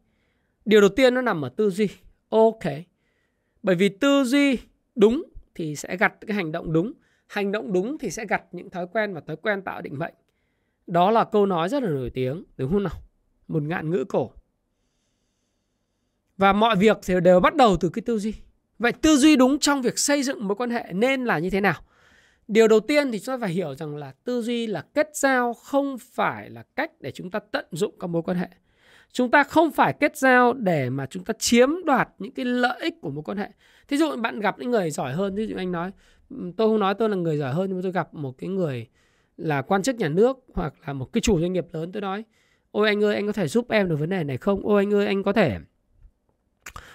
Điều 0.65 0.81
đầu 0.81 0.89
tiên 0.89 1.13
nó 1.13 1.21
nằm 1.21 1.45
ở 1.45 1.49
tư 1.49 1.69
duy. 1.69 1.89
Ok. 2.29 2.63
Bởi 3.63 3.75
vì 3.75 3.89
tư 3.89 4.23
duy 4.23 4.57
đúng 4.95 5.23
thì 5.55 5.75
sẽ 5.75 5.97
gặt 5.97 6.13
cái 6.27 6.35
hành 6.35 6.51
động 6.51 6.73
đúng 6.73 6.93
hành 7.27 7.51
động 7.51 7.73
đúng 7.73 7.97
thì 7.97 8.11
sẽ 8.11 8.25
gặt 8.25 8.43
những 8.51 8.69
thói 8.69 8.87
quen 8.87 9.13
và 9.13 9.21
thói 9.21 9.35
quen 9.35 9.61
tạo 9.61 9.81
định 9.81 9.99
mệnh 9.99 10.13
đó 10.87 11.11
là 11.11 11.23
câu 11.23 11.45
nói 11.45 11.69
rất 11.69 11.83
là 11.83 11.89
nổi 11.89 12.09
tiếng 12.09 12.43
đúng 12.57 12.71
không 12.71 12.83
nào 12.83 12.93
một 13.47 13.63
ngạn 13.63 13.89
ngữ 13.89 14.05
cổ 14.09 14.31
và 16.37 16.53
mọi 16.53 16.75
việc 16.75 16.97
thì 17.03 17.13
đều 17.23 17.39
bắt 17.39 17.55
đầu 17.55 17.77
từ 17.79 17.89
cái 17.89 18.01
tư 18.05 18.19
duy 18.19 18.33
vậy 18.79 18.91
tư 18.91 19.17
duy 19.17 19.35
đúng 19.35 19.59
trong 19.59 19.81
việc 19.81 19.99
xây 19.99 20.23
dựng 20.23 20.47
mối 20.47 20.55
quan 20.55 20.69
hệ 20.69 20.93
nên 20.93 21.25
là 21.25 21.39
như 21.39 21.49
thế 21.49 21.61
nào 21.61 21.81
điều 22.49 22.67
đầu 22.67 22.79
tiên 22.79 23.11
thì 23.11 23.19
chúng 23.19 23.33
ta 23.33 23.37
phải 23.41 23.49
hiểu 23.49 23.75
rằng 23.75 23.95
là 23.95 24.13
tư 24.23 24.41
duy 24.41 24.67
là 24.67 24.81
kết 24.93 25.09
giao 25.13 25.53
không 25.53 25.97
phải 25.97 26.49
là 26.49 26.63
cách 26.75 26.91
để 26.99 27.11
chúng 27.11 27.31
ta 27.31 27.39
tận 27.51 27.65
dụng 27.71 27.93
các 27.99 28.07
mối 28.07 28.21
quan 28.21 28.37
hệ. 28.37 28.47
Chúng 29.11 29.31
ta 29.31 29.43
không 29.43 29.71
phải 29.71 29.93
kết 29.93 30.17
giao 30.17 30.53
để 30.53 30.89
mà 30.89 31.05
chúng 31.05 31.23
ta 31.23 31.33
chiếm 31.39 31.69
đoạt 31.85 32.09
những 32.19 32.31
cái 32.31 32.45
lợi 32.45 32.79
ích 32.81 32.93
của 33.01 33.09
mối 33.09 33.23
quan 33.23 33.37
hệ. 33.37 33.49
Thí 33.87 33.97
dụ 33.97 34.15
bạn 34.15 34.39
gặp 34.39 34.59
những 34.59 34.71
người 34.71 34.91
giỏi 34.91 35.13
hơn, 35.13 35.35
thí 35.35 35.47
dụ 35.47 35.55
anh 35.57 35.71
nói 35.71 35.91
ừ, 36.29 36.35
tôi 36.57 36.67
không 36.67 36.79
nói 36.79 36.93
tôi 36.93 37.09
là 37.09 37.15
người 37.15 37.37
giỏi 37.37 37.53
hơn, 37.53 37.69
nhưng 37.69 37.77
mà 37.77 37.81
tôi 37.83 37.91
gặp 37.91 38.13
một 38.13 38.37
cái 38.37 38.49
người 38.49 38.87
là 39.37 39.61
quan 39.61 39.83
chức 39.83 39.95
nhà 39.95 40.07
nước 40.07 40.37
hoặc 40.53 40.73
là 40.85 40.93
một 40.93 41.13
cái 41.13 41.21
chủ 41.21 41.39
doanh 41.39 41.53
nghiệp 41.53 41.65
lớn, 41.71 41.91
tôi 41.91 42.01
nói, 42.01 42.23
ôi 42.71 42.87
anh 42.87 43.03
ơi, 43.03 43.15
anh 43.15 43.27
có 43.27 43.33
thể 43.33 43.47
giúp 43.47 43.69
em 43.69 43.89
được 43.89 43.95
vấn 43.95 44.09
đề 44.09 44.23
này 44.23 44.37
không? 44.37 44.61
Ôi 44.63 44.81
anh 44.81 44.93
ơi, 44.93 45.05
anh 45.05 45.23
có 45.23 45.33
thể 45.33 45.57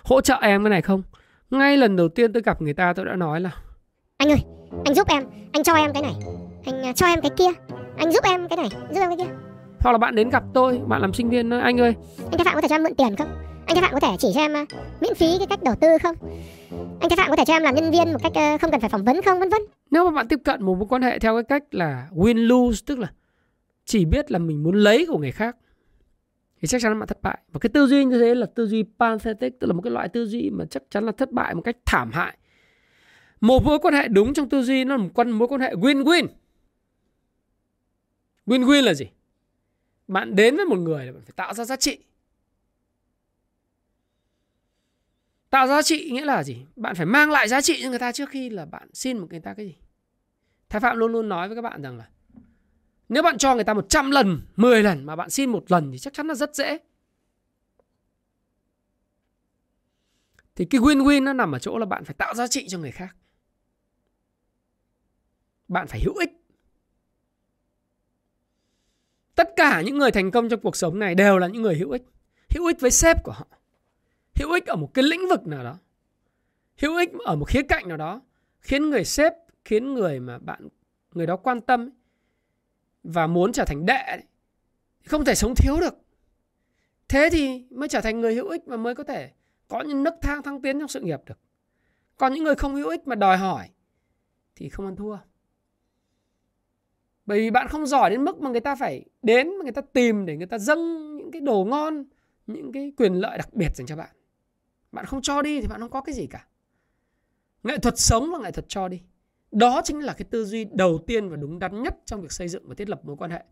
hỗ 0.04 0.20
trợ 0.20 0.34
em 0.34 0.64
cái 0.64 0.70
này 0.70 0.82
không? 0.82 1.02
Ngay 1.50 1.76
lần 1.76 1.96
đầu 1.96 2.08
tiên 2.08 2.32
tôi 2.32 2.42
gặp 2.42 2.62
người 2.62 2.74
ta, 2.74 2.92
tôi 2.92 3.04
đã 3.04 3.16
nói 3.16 3.40
là, 3.40 3.50
anh 4.16 4.28
ơi 4.28 4.38
anh 4.84 4.94
giúp 4.94 5.08
em 5.08 5.24
anh 5.52 5.62
cho 5.62 5.74
em 5.74 5.92
cái 5.92 6.02
này. 6.02 6.14
Anh 6.64 6.82
à, 6.82 6.92
cho 6.92 7.06
em 7.06 7.20
cái 7.20 7.30
kia. 7.36 7.50
Anh 7.96 8.12
giúp 8.12 8.24
em 8.24 8.48
cái 8.48 8.56
này 8.56 8.68
giúp 8.90 9.00
em 9.00 9.16
cái 9.16 9.26
kia. 9.26 9.34
Hoặc 9.80 9.92
là 9.92 9.98
bạn 9.98 10.14
đến 10.14 10.30
gặp 10.30 10.42
tôi 10.54 10.80
bạn 10.86 11.00
làm 11.00 11.12
sinh 11.12 11.30
viên 11.30 11.48
nói 11.48 11.60
anh 11.60 11.80
ơi. 11.80 11.94
Anh 12.18 12.38
Thái 12.38 12.44
Phạm 12.44 12.54
có 12.54 12.60
thể 12.60 12.68
cho 12.68 12.74
em 12.74 12.82
mượn 12.82 12.94
tiền 12.94 13.16
không? 13.16 13.28
Anh 13.66 13.76
Thái 13.76 13.82
Phạm 13.82 13.92
có 13.92 14.00
thể 14.00 14.16
chỉ 14.18 14.28
cho 14.34 14.40
em 14.40 14.52
uh, 14.52 14.68
miễn 15.00 15.14
phí 15.14 15.26
cái 15.38 15.46
cách 15.46 15.62
đầu 15.62 15.74
tư 15.80 15.88
không? 16.02 16.16
Anh 17.00 17.10
Thái 17.10 17.16
Phạm 17.16 17.30
có 17.30 17.36
thể 17.36 17.44
cho 17.46 17.54
em 17.54 17.62
làm 17.62 17.74
nhân 17.74 17.90
viên 17.90 18.12
một 18.12 18.18
cách 18.22 18.54
uh, 18.54 18.60
không 18.60 18.70
cần 18.70 18.80
phải 18.80 18.90
phỏng 18.90 19.04
vấn 19.04 19.22
không 19.22 19.40
vân 19.40 19.48
vân. 19.48 19.60
Nếu 19.90 20.04
mà 20.04 20.10
bạn 20.10 20.28
tiếp 20.28 20.38
cận 20.44 20.62
một 20.62 20.74
mối 20.74 20.86
quan 20.88 21.02
hệ 21.02 21.18
theo 21.18 21.34
cái 21.34 21.42
cách 21.42 21.74
là 21.74 22.08
win 22.10 22.46
lose 22.46 22.82
tức 22.86 22.98
là 22.98 23.12
chỉ 23.84 24.04
biết 24.04 24.30
là 24.30 24.38
mình 24.38 24.62
muốn 24.62 24.74
lấy 24.74 25.06
của 25.08 25.18
người 25.18 25.32
khác 25.32 25.56
thì 26.60 26.68
chắc 26.68 26.80
chắn 26.82 26.92
là 26.92 26.98
bạn 26.98 27.08
thất 27.08 27.22
bại. 27.22 27.38
Và 27.52 27.58
cái 27.58 27.70
tư 27.70 27.86
duy 27.86 28.04
như 28.04 28.18
thế 28.18 28.34
là 28.34 28.46
tư 28.54 28.66
duy 28.66 28.84
pathetic 28.98 29.60
tức 29.60 29.66
là 29.66 29.72
một 29.72 29.82
cái 29.82 29.90
loại 29.90 30.08
tư 30.08 30.26
duy 30.26 30.50
mà 30.50 30.64
chắc 30.70 30.82
chắn 30.90 31.06
là 31.06 31.12
thất 31.12 31.32
bại 31.32 31.54
một 31.54 31.62
cách 31.62 31.76
thảm 31.86 32.10
hại 32.12 32.36
một 33.44 33.64
mối 33.64 33.78
quan 33.78 33.94
hệ 33.94 34.08
đúng 34.08 34.34
trong 34.34 34.48
tư 34.48 34.62
duy 34.62 34.84
nó 34.84 34.96
là 34.96 35.02
một 35.02 35.26
mối 35.26 35.48
quan 35.48 35.60
hệ 35.60 35.74
win-win. 35.74 36.26
Win-win 38.46 38.82
là 38.82 38.94
gì? 38.94 39.06
Bạn 40.08 40.36
đến 40.36 40.56
với 40.56 40.66
một 40.66 40.78
người 40.78 41.06
là 41.06 41.12
bạn 41.12 41.22
phải 41.22 41.32
tạo 41.36 41.54
ra 41.54 41.64
giá 41.64 41.76
trị. 41.76 41.98
Tạo 45.50 45.66
giá 45.68 45.82
trị 45.82 46.10
nghĩa 46.10 46.24
là 46.24 46.42
gì? 46.42 46.64
Bạn 46.76 46.94
phải 46.94 47.06
mang 47.06 47.30
lại 47.30 47.48
giá 47.48 47.60
trị 47.60 47.82
cho 47.82 47.90
người 47.90 47.98
ta 47.98 48.12
trước 48.12 48.28
khi 48.28 48.50
là 48.50 48.64
bạn 48.64 48.88
xin 48.92 49.18
một 49.18 49.26
người 49.30 49.40
ta 49.40 49.54
cái 49.54 49.66
gì? 49.66 49.74
Thái 50.68 50.80
phạm 50.80 50.96
luôn 50.96 51.12
luôn 51.12 51.28
nói 51.28 51.48
với 51.48 51.56
các 51.56 51.62
bạn 51.62 51.82
rằng 51.82 51.98
là 51.98 52.08
nếu 53.08 53.22
bạn 53.22 53.38
cho 53.38 53.54
người 53.54 53.64
ta 53.64 53.74
100 53.74 54.10
lần 54.10 54.40
10 54.56 54.82
lần 54.82 55.06
mà 55.06 55.16
bạn 55.16 55.30
xin 55.30 55.50
một 55.50 55.70
lần 55.70 55.92
thì 55.92 55.98
chắc 55.98 56.12
chắn 56.12 56.26
là 56.26 56.34
rất 56.34 56.54
dễ. 56.54 56.78
Thì 60.54 60.64
cái 60.64 60.80
win-win 60.80 61.22
nó 61.22 61.32
nằm 61.32 61.52
ở 61.52 61.58
chỗ 61.58 61.78
là 61.78 61.86
bạn 61.86 62.04
phải 62.04 62.14
tạo 62.14 62.34
giá 62.34 62.46
trị 62.46 62.66
cho 62.68 62.78
người 62.78 62.90
khác 62.90 63.16
bạn 65.68 65.86
phải 65.86 66.00
hữu 66.00 66.14
ích. 66.14 66.30
Tất 69.34 69.48
cả 69.56 69.80
những 69.80 69.98
người 69.98 70.10
thành 70.10 70.30
công 70.30 70.48
trong 70.48 70.60
cuộc 70.60 70.76
sống 70.76 70.98
này 70.98 71.14
đều 71.14 71.38
là 71.38 71.46
những 71.46 71.62
người 71.62 71.76
hữu 71.76 71.90
ích. 71.90 72.02
Hữu 72.50 72.66
ích 72.66 72.80
với 72.80 72.90
sếp 72.90 73.24
của 73.24 73.32
họ. 73.32 73.46
Hữu 74.34 74.52
ích 74.52 74.66
ở 74.66 74.76
một 74.76 74.94
cái 74.94 75.02
lĩnh 75.02 75.28
vực 75.30 75.46
nào 75.46 75.64
đó. 75.64 75.78
Hữu 76.78 76.96
ích 76.96 77.10
ở 77.24 77.36
một 77.36 77.44
khía 77.48 77.62
cạnh 77.62 77.88
nào 77.88 77.96
đó, 77.96 78.20
khiến 78.60 78.90
người 78.90 79.04
sếp, 79.04 79.32
khiến 79.64 79.94
người 79.94 80.20
mà 80.20 80.38
bạn, 80.38 80.68
người 81.14 81.26
đó 81.26 81.36
quan 81.36 81.60
tâm 81.60 81.90
và 83.02 83.26
muốn 83.26 83.52
trở 83.52 83.64
thành 83.64 83.86
đệ 83.86 84.18
không 85.06 85.24
thể 85.24 85.34
sống 85.34 85.54
thiếu 85.54 85.80
được. 85.80 85.94
Thế 87.08 87.28
thì 87.32 87.64
mới 87.70 87.88
trở 87.88 88.00
thành 88.00 88.20
người 88.20 88.34
hữu 88.34 88.48
ích 88.48 88.62
và 88.66 88.76
mới 88.76 88.94
có 88.94 89.04
thể 89.04 89.30
có 89.68 89.80
những 89.80 90.02
nấc 90.02 90.14
thang 90.22 90.42
thăng 90.42 90.62
tiến 90.62 90.78
trong 90.78 90.88
sự 90.88 91.00
nghiệp 91.00 91.20
được. 91.26 91.38
Còn 92.16 92.34
những 92.34 92.44
người 92.44 92.54
không 92.54 92.74
hữu 92.74 92.88
ích 92.88 93.06
mà 93.06 93.14
đòi 93.14 93.36
hỏi 93.36 93.68
thì 94.56 94.68
không 94.68 94.86
ăn 94.86 94.96
thua 94.96 95.16
bởi 97.26 97.38
vì 97.38 97.50
bạn 97.50 97.68
không 97.68 97.86
giỏi 97.86 98.10
đến 98.10 98.24
mức 98.24 98.40
mà 98.40 98.50
người 98.50 98.60
ta 98.60 98.74
phải 98.74 99.04
đến 99.22 99.58
mà 99.58 99.62
người 99.62 99.72
ta 99.72 99.82
tìm 99.92 100.26
để 100.26 100.36
người 100.36 100.46
ta 100.46 100.58
dâng 100.58 101.16
những 101.16 101.30
cái 101.30 101.40
đồ 101.40 101.64
ngon, 101.64 102.04
những 102.46 102.72
cái 102.72 102.92
quyền 102.96 103.14
lợi 103.14 103.38
đặc 103.38 103.54
biệt 103.54 103.76
dành 103.76 103.86
cho 103.86 103.96
bạn. 103.96 104.10
Bạn 104.92 105.06
không 105.06 105.22
cho 105.22 105.42
đi 105.42 105.60
thì 105.60 105.66
bạn 105.66 105.80
không 105.80 105.90
có 105.90 106.00
cái 106.00 106.14
gì 106.14 106.26
cả. 106.26 106.46
Nghệ 107.62 107.78
thuật 107.78 107.98
sống 107.98 108.32
là 108.32 108.38
nghệ 108.38 108.50
thuật 108.50 108.68
cho 108.68 108.88
đi. 108.88 109.00
Đó 109.52 109.80
chính 109.84 110.00
là 110.00 110.12
cái 110.12 110.26
tư 110.30 110.44
duy 110.44 110.64
đầu 110.64 110.98
tiên 111.06 111.28
và 111.28 111.36
đúng 111.36 111.58
đắn 111.58 111.82
nhất 111.82 111.96
trong 112.04 112.22
việc 112.22 112.32
xây 112.32 112.48
dựng 112.48 112.68
và 112.68 112.74
thiết 112.74 112.88
lập 112.88 113.00
mối 113.04 113.16
quan 113.16 113.30
hệ. 113.30 113.44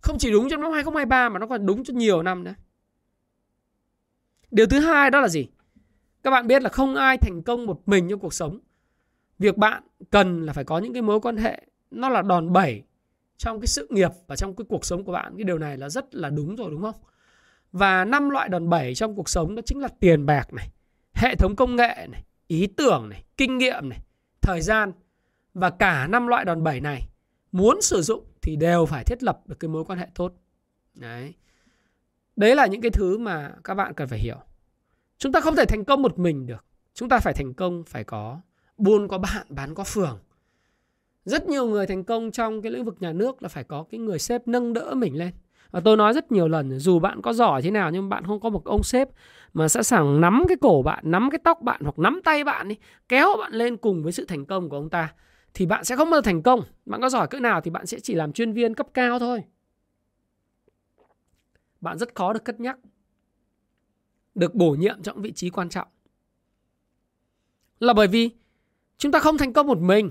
Không 0.00 0.16
chỉ 0.18 0.30
đúng 0.30 0.48
trong 0.50 0.60
năm 0.60 0.72
2023 0.72 1.28
mà 1.28 1.38
nó 1.38 1.46
còn 1.46 1.66
đúng 1.66 1.84
cho 1.84 1.94
nhiều 1.94 2.22
năm 2.22 2.44
nữa. 2.44 2.54
Điều 4.50 4.66
thứ 4.66 4.80
hai 4.80 5.10
đó 5.10 5.20
là 5.20 5.28
gì? 5.28 5.48
Các 6.22 6.30
bạn 6.30 6.46
biết 6.46 6.62
là 6.62 6.68
không 6.68 6.94
ai 6.94 7.18
thành 7.18 7.42
công 7.42 7.66
một 7.66 7.88
mình 7.88 8.08
trong 8.10 8.20
cuộc 8.20 8.34
sống. 8.34 8.58
Việc 9.38 9.56
bạn 9.56 9.82
cần 10.10 10.46
là 10.46 10.52
phải 10.52 10.64
có 10.64 10.78
những 10.78 10.92
cái 10.92 11.02
mối 11.02 11.20
quan 11.20 11.36
hệ 11.36 11.62
nó 11.90 12.08
là 12.08 12.22
đòn 12.22 12.52
bẩy 12.52 12.82
trong 13.38 13.60
cái 13.60 13.66
sự 13.66 13.86
nghiệp 13.90 14.10
và 14.26 14.36
trong 14.36 14.56
cái 14.56 14.64
cuộc 14.68 14.84
sống 14.84 15.04
của 15.04 15.12
bạn, 15.12 15.36
cái 15.36 15.44
điều 15.44 15.58
này 15.58 15.76
là 15.76 15.88
rất 15.88 16.14
là 16.14 16.30
đúng 16.30 16.56
rồi, 16.56 16.70
đúng 16.70 16.82
không? 16.82 16.94
Và 17.72 18.04
năm 18.04 18.30
loại 18.30 18.48
đòn 18.48 18.68
bẩy 18.68 18.94
trong 18.94 19.16
cuộc 19.16 19.28
sống 19.28 19.54
đó 19.54 19.62
chính 19.66 19.78
là 19.78 19.88
tiền 20.00 20.26
bạc 20.26 20.52
này, 20.52 20.68
hệ 21.12 21.34
thống 21.34 21.56
công 21.56 21.76
nghệ 21.76 22.06
này, 22.10 22.24
ý 22.46 22.66
tưởng 22.66 23.08
này, 23.08 23.24
kinh 23.36 23.58
nghiệm 23.58 23.88
này, 23.88 23.98
thời 24.40 24.60
gian. 24.60 24.92
Và 25.54 25.70
cả 25.70 26.06
năm 26.06 26.26
loại 26.26 26.44
đòn 26.44 26.62
bẩy 26.62 26.80
này 26.80 27.02
muốn 27.52 27.82
sử 27.82 28.02
dụng 28.02 28.24
thì 28.42 28.56
đều 28.56 28.86
phải 28.86 29.04
thiết 29.04 29.22
lập 29.22 29.40
được 29.46 29.56
cái 29.60 29.68
mối 29.68 29.84
quan 29.84 29.98
hệ 29.98 30.06
tốt. 30.14 30.32
Đấy. 30.94 31.34
Đấy 32.36 32.56
là 32.56 32.66
những 32.66 32.80
cái 32.80 32.90
thứ 32.90 33.18
mà 33.18 33.52
các 33.64 33.74
bạn 33.74 33.94
cần 33.94 34.08
phải 34.08 34.18
hiểu. 34.18 34.36
Chúng 35.18 35.32
ta 35.32 35.40
không 35.40 35.56
thể 35.56 35.64
thành 35.64 35.84
công 35.84 36.02
một 36.02 36.18
mình 36.18 36.46
được. 36.46 36.64
Chúng 36.94 37.08
ta 37.08 37.18
phải 37.18 37.34
thành 37.34 37.54
công, 37.54 37.84
phải 37.84 38.04
có 38.04 38.40
buôn, 38.78 39.08
có 39.08 39.18
bạn, 39.18 39.46
bán, 39.48 39.74
có 39.74 39.84
phường 39.84 40.18
rất 41.24 41.48
nhiều 41.48 41.66
người 41.66 41.86
thành 41.86 42.04
công 42.04 42.30
trong 42.30 42.62
cái 42.62 42.72
lĩnh 42.72 42.84
vực 42.84 42.96
nhà 43.00 43.12
nước 43.12 43.42
là 43.42 43.48
phải 43.48 43.64
có 43.64 43.84
cái 43.90 44.00
người 44.00 44.18
sếp 44.18 44.48
nâng 44.48 44.72
đỡ 44.72 44.94
mình 44.94 45.16
lên. 45.16 45.30
Và 45.70 45.80
tôi 45.80 45.96
nói 45.96 46.12
rất 46.12 46.32
nhiều 46.32 46.48
lần, 46.48 46.78
dù 46.78 46.98
bạn 46.98 47.22
có 47.22 47.32
giỏi 47.32 47.62
thế 47.62 47.70
nào 47.70 47.90
nhưng 47.90 48.08
bạn 48.08 48.26
không 48.26 48.40
có 48.40 48.50
một 48.50 48.64
ông 48.64 48.82
sếp 48.82 49.08
mà 49.54 49.68
sẵn 49.68 49.82
sàng 49.82 50.20
nắm 50.20 50.44
cái 50.48 50.56
cổ 50.60 50.82
bạn, 50.82 51.04
nắm 51.06 51.30
cái 51.30 51.38
tóc 51.44 51.62
bạn 51.62 51.80
hoặc 51.82 51.98
nắm 51.98 52.20
tay 52.24 52.44
bạn 52.44 52.68
đi 52.68 52.76
kéo 53.08 53.28
bạn 53.38 53.52
lên 53.52 53.76
cùng 53.76 54.02
với 54.02 54.12
sự 54.12 54.24
thành 54.24 54.46
công 54.46 54.68
của 54.68 54.76
ông 54.76 54.90
ta, 54.90 55.14
thì 55.54 55.66
bạn 55.66 55.84
sẽ 55.84 55.96
không 55.96 56.10
bao 56.10 56.18
giờ 56.18 56.22
thành 56.24 56.42
công. 56.42 56.60
Bạn 56.86 57.00
có 57.00 57.08
giỏi 57.08 57.28
cỡ 57.28 57.40
nào 57.40 57.60
thì 57.60 57.70
bạn 57.70 57.86
sẽ 57.86 58.00
chỉ 58.00 58.14
làm 58.14 58.32
chuyên 58.32 58.52
viên 58.52 58.74
cấp 58.74 58.86
cao 58.94 59.18
thôi. 59.18 59.44
Bạn 61.80 61.98
rất 61.98 62.14
khó 62.14 62.32
được 62.32 62.44
cất 62.44 62.60
nhắc, 62.60 62.78
được 64.34 64.54
bổ 64.54 64.70
nhiệm 64.70 65.02
trong 65.02 65.22
vị 65.22 65.32
trí 65.32 65.50
quan 65.50 65.68
trọng. 65.68 65.88
Là 67.80 67.92
bởi 67.92 68.06
vì 68.06 68.30
chúng 68.98 69.12
ta 69.12 69.18
không 69.18 69.38
thành 69.38 69.52
công 69.52 69.66
một 69.66 69.78
mình 69.78 70.10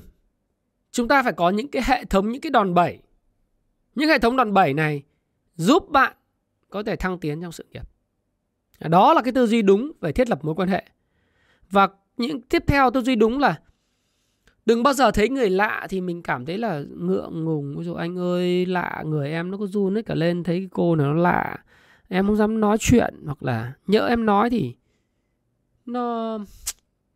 chúng 0.91 1.07
ta 1.07 1.23
phải 1.23 1.33
có 1.33 1.49
những 1.49 1.67
cái 1.67 1.81
hệ 1.85 2.05
thống, 2.05 2.29
những 2.29 2.41
cái 2.41 2.49
đòn 2.49 2.73
bẩy. 2.73 2.99
Những 3.95 4.09
hệ 4.09 4.19
thống 4.19 4.37
đòn 4.37 4.53
bẩy 4.53 4.73
này 4.73 5.03
giúp 5.55 5.89
bạn 5.89 6.13
có 6.69 6.83
thể 6.83 6.95
thăng 6.95 7.19
tiến 7.19 7.41
trong 7.41 7.51
sự 7.51 7.65
nghiệp. 7.71 7.83
Đó 8.79 9.13
là 9.13 9.21
cái 9.21 9.33
tư 9.33 9.47
duy 9.47 9.61
đúng 9.61 9.91
về 10.01 10.11
thiết 10.11 10.29
lập 10.29 10.45
mối 10.45 10.55
quan 10.55 10.69
hệ. 10.69 10.85
Và 11.69 11.87
những 12.17 12.41
tiếp 12.41 12.63
theo 12.67 12.91
tư 12.91 13.01
duy 13.01 13.15
đúng 13.15 13.39
là 13.39 13.59
đừng 14.65 14.83
bao 14.83 14.93
giờ 14.93 15.11
thấy 15.11 15.29
người 15.29 15.49
lạ 15.49 15.87
thì 15.89 16.01
mình 16.01 16.23
cảm 16.23 16.45
thấy 16.45 16.57
là 16.57 16.83
ngượng 16.97 17.43
ngùng. 17.45 17.75
Ví 17.77 17.85
dụ, 17.85 17.93
anh 17.93 18.17
ơi, 18.17 18.65
lạ 18.65 19.03
người 19.05 19.31
em 19.31 19.51
nó 19.51 19.57
có 19.57 19.65
run 19.65 19.95
hết 19.95 20.05
cả 20.05 20.15
lên, 20.15 20.43
thấy 20.43 20.69
cô 20.71 20.95
này 20.95 21.07
nó 21.07 21.13
lạ, 21.13 21.57
em 22.07 22.27
không 22.27 22.35
dám 22.35 22.59
nói 22.59 22.77
chuyện. 22.79 23.15
Hoặc 23.25 23.43
là 23.43 23.73
nhỡ 23.87 24.07
em 24.07 24.25
nói 24.25 24.49
thì 24.49 24.75
nó 25.85 26.39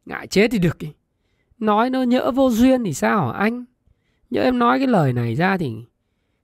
ngại 0.06 0.28
chết 0.28 0.52
thì 0.52 0.60
được 0.60 0.78
nói 1.62 1.90
nó 1.90 2.04
nhỡ 2.04 2.32
vô 2.32 2.50
duyên 2.50 2.84
thì 2.84 2.94
sao 2.94 3.28
hả 3.28 3.40
anh? 3.40 3.66
Nhỡ 4.30 4.42
em 4.42 4.60
nói 4.60 4.80
cái 4.80 4.88
lời 4.88 5.14
này 5.14 5.36
ra 5.36 5.58
thì 5.58 5.74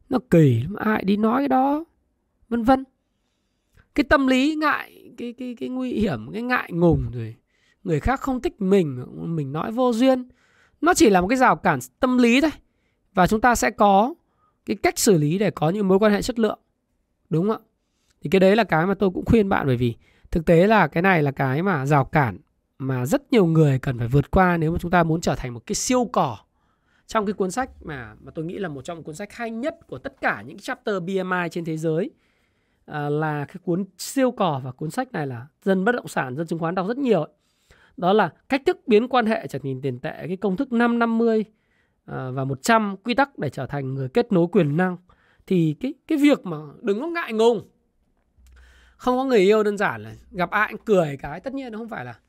nó 0.09 0.19
kỳ 0.29 0.61
lắm, 0.61 0.75
ai 0.75 1.03
đi 1.03 1.17
nói 1.17 1.41
cái 1.41 1.47
đó? 1.47 1.85
Vân 2.49 2.63
vân. 2.63 2.83
Cái 3.95 4.03
tâm 4.03 4.27
lý 4.27 4.55
ngại, 4.55 5.11
cái 5.17 5.33
cái 5.37 5.55
cái 5.59 5.69
nguy 5.69 5.93
hiểm, 5.93 6.31
cái 6.33 6.41
ngại 6.41 6.69
ngùng 6.73 7.11
rồi, 7.13 7.35
người 7.83 7.99
khác 7.99 8.19
không 8.19 8.41
thích 8.41 8.61
mình 8.61 9.05
mình 9.35 9.51
nói 9.51 9.71
vô 9.71 9.93
duyên, 9.93 10.29
nó 10.81 10.93
chỉ 10.93 11.09
là 11.09 11.21
một 11.21 11.27
cái 11.27 11.37
rào 11.37 11.55
cản 11.55 11.79
tâm 11.99 12.17
lý 12.17 12.41
thôi. 12.41 12.51
Và 13.13 13.27
chúng 13.27 13.41
ta 13.41 13.55
sẽ 13.55 13.71
có 13.71 14.13
cái 14.65 14.75
cách 14.75 14.99
xử 14.99 15.17
lý 15.17 15.37
để 15.37 15.51
có 15.51 15.69
những 15.69 15.87
mối 15.87 15.99
quan 15.99 16.11
hệ 16.11 16.21
chất 16.21 16.39
lượng, 16.39 16.59
đúng 17.29 17.47
không 17.47 17.57
ạ? 17.57 17.63
Thì 18.21 18.29
cái 18.29 18.39
đấy 18.39 18.55
là 18.55 18.63
cái 18.63 18.85
mà 18.85 18.93
tôi 18.93 19.09
cũng 19.09 19.25
khuyên 19.25 19.49
bạn 19.49 19.67
bởi 19.67 19.77
vì 19.77 19.95
thực 20.31 20.45
tế 20.45 20.67
là 20.67 20.87
cái 20.87 21.01
này 21.01 21.23
là 21.23 21.31
cái 21.31 21.63
mà 21.63 21.85
rào 21.85 22.05
cản 22.05 22.37
mà 22.79 23.05
rất 23.05 23.31
nhiều 23.31 23.45
người 23.45 23.79
cần 23.79 23.97
phải 23.97 24.07
vượt 24.07 24.31
qua 24.31 24.57
nếu 24.57 24.71
mà 24.71 24.77
chúng 24.77 24.91
ta 24.91 25.03
muốn 25.03 25.21
trở 25.21 25.35
thành 25.35 25.53
một 25.53 25.65
cái 25.65 25.75
siêu 25.75 26.09
cỏ. 26.13 26.37
Trong 27.07 27.25
cái 27.25 27.33
cuốn 27.33 27.51
sách 27.51 27.69
mà 27.81 28.15
mà 28.19 28.31
tôi 28.35 28.45
nghĩ 28.45 28.57
là 28.57 28.69
một 28.69 28.81
trong 28.81 29.03
cuốn 29.03 29.15
sách 29.15 29.33
hay 29.33 29.51
nhất 29.51 29.87
của 29.87 29.97
tất 29.97 30.21
cả 30.21 30.41
những 30.41 30.57
chapter 30.57 30.95
BMI 31.03 31.49
trên 31.51 31.65
thế 31.65 31.77
giới 31.77 32.11
à, 32.85 33.09
là 33.09 33.45
cái 33.45 33.57
cuốn 33.63 33.85
siêu 33.97 34.31
cỏ 34.31 34.61
và 34.63 34.71
cuốn 34.71 34.91
sách 34.91 35.11
này 35.11 35.27
là 35.27 35.47
dân 35.63 35.85
bất 35.85 35.91
động 35.91 36.07
sản 36.07 36.35
dân 36.35 36.47
chứng 36.47 36.59
khoán 36.59 36.75
đọc 36.75 36.87
rất 36.87 36.97
nhiều 36.97 37.19
ấy. 37.19 37.31
đó 37.97 38.13
là 38.13 38.33
cách 38.49 38.61
thức 38.65 38.79
biến 38.87 39.07
quan 39.07 39.25
hệ 39.25 39.47
trở 39.47 39.59
thành 39.59 39.81
tiền 39.81 39.99
tệ 39.99 40.27
cái 40.27 40.37
công 40.37 40.57
thức 40.57 40.71
550 40.71 41.45
à, 42.05 42.29
và 42.29 42.43
100 42.43 42.95
quy 43.03 43.13
tắc 43.13 43.39
để 43.39 43.49
trở 43.49 43.65
thành 43.65 43.93
người 43.93 44.09
kết 44.09 44.31
nối 44.31 44.47
quyền 44.51 44.77
năng. 44.77 44.97
Thì 45.47 45.75
cái 45.79 45.93
cái 46.07 46.17
việc 46.17 46.45
mà 46.45 46.57
đừng 46.81 47.01
có 47.01 47.07
ngại 47.07 47.33
ngùng. 47.33 47.67
Không 48.97 49.17
có 49.17 49.23
người 49.23 49.39
yêu 49.39 49.63
đơn 49.63 49.77
giản 49.77 50.03
là 50.03 50.13
gặp 50.31 50.49
ai 50.49 50.71
cũng 50.71 50.81
cười 50.85 51.17
cái 51.17 51.39
tất 51.39 51.53
nhiên 51.53 51.71
nó 51.71 51.77
không 51.77 51.89
phải 51.89 52.05
là 52.05 52.19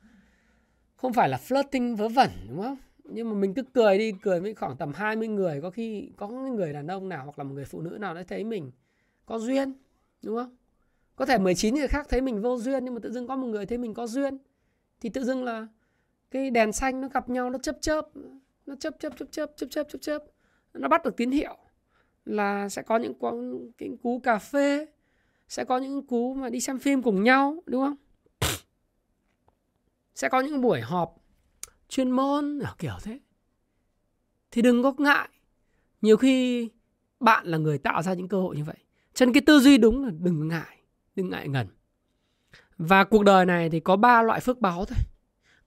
không 0.99 1.13
phải 1.13 1.29
là 1.29 1.39
flirting 1.49 1.97
vớ 1.97 2.09
vẩn, 2.09 2.31
đúng 2.49 2.63
không? 2.63 2.77
Nhưng 3.05 3.29
mà 3.29 3.35
mình 3.35 3.55
cứ 3.55 3.63
cười 3.63 3.99
đi, 3.99 4.13
cười 4.23 4.41
với 4.41 4.55
khoảng 4.55 4.77
tầm 4.77 4.93
20 4.93 5.29
người, 5.29 5.61
có 5.63 5.71
khi 5.71 6.11
có 6.17 6.29
người 6.29 6.73
đàn 6.73 6.87
ông 6.87 7.09
nào 7.09 7.25
hoặc 7.25 7.39
là 7.39 7.45
một 7.45 7.55
người 7.55 7.65
phụ 7.65 7.81
nữ 7.81 7.99
nào 8.01 8.15
đấy 8.15 8.25
thấy 8.25 8.45
mình 8.45 8.71
có 9.27 9.39
duyên, 9.39 9.73
đúng 10.23 10.37
không? 10.37 10.57
Có 11.17 11.27
thể 11.27 11.39
19 11.39 11.75
người 11.75 11.89
khác 11.89 12.07
thấy 12.09 12.21
mình 12.21 12.43
vô 12.43 12.59
duyên, 12.59 12.85
nhưng 12.85 12.95
mà 12.95 13.01
tự 13.03 13.13
dưng 13.13 13.27
có 13.27 13.37
một 13.37 13.47
người 13.47 13.67
thấy 13.67 13.79
mình 13.79 13.95
có 13.95 14.07
duyên, 14.07 14.39
thì 15.01 15.09
tự 15.09 15.25
dưng 15.25 15.45
là 15.45 15.67
cái 16.31 16.51
đèn 16.51 16.73
xanh 16.73 17.01
nó 17.01 17.09
gặp 17.09 17.29
nhau, 17.29 17.51
nó 17.51 17.59
chớp 17.59 17.77
chớp, 17.81 18.09
nó 18.67 18.75
chớp 18.75 18.95
chớp 19.01 19.13
chớp 19.17 19.27
chớp 19.31 19.51
chớp 19.57 19.67
chớp 19.71 19.89
chớp 19.89 19.99
chớp, 20.01 20.25
nó 20.75 20.89
bắt 20.89 21.05
được 21.05 21.17
tín 21.17 21.31
hiệu 21.31 21.57
là 22.25 22.69
sẽ 22.69 22.83
có 22.83 22.99
những 22.99 23.15
cái 23.79 23.91
cú 24.03 24.19
cà 24.19 24.39
phê, 24.39 24.87
sẽ 25.49 25.65
có 25.65 25.79
những 25.79 26.07
cú 26.07 26.35
mà 26.35 26.49
đi 26.49 26.61
xem 26.61 26.79
phim 26.79 27.03
cùng 27.03 27.23
nhau, 27.23 27.63
đúng 27.67 27.83
không? 27.83 27.97
Sẽ 30.19 30.29
có 30.29 30.41
những 30.41 30.61
buổi 30.61 30.81
họp 30.81 31.17
chuyên 31.89 32.11
môn 32.11 32.59
à, 32.59 32.75
kiểu 32.79 32.97
thế. 33.03 33.21
Thì 34.51 34.63
đừng 34.63 34.83
có 34.83 34.95
ngại. 34.99 35.29
Nhiều 36.03 36.17
khi 36.17 36.69
bạn 37.21 37.47
là 37.47 37.59
người 37.59 37.79
tạo 37.79 38.03
ra 38.03 38.15
những 38.15 38.29
cơ 38.29 38.41
hội 38.41 38.57
như 38.57 38.65
vậy. 38.65 38.77
Cho 39.15 39.27
nên 39.27 39.33
cái 39.33 39.41
tư 39.47 39.61
duy 39.61 39.79
đúng 39.79 40.05
là 40.05 40.11
đừng 40.19 40.49
ngại 40.49 40.79
đừng 41.17 41.31
ngại 41.31 41.49
ngần. 41.49 41.67
Và 42.79 43.05
cuộc 43.05 43.23
đời 43.23 43.47
này 43.47 43.71
thì 43.71 43.81
có 43.81 43.97
ba 43.97 44.23
loại 44.23 44.41
phước 44.41 44.61
báo 44.61 44.85
thôi. 44.85 44.99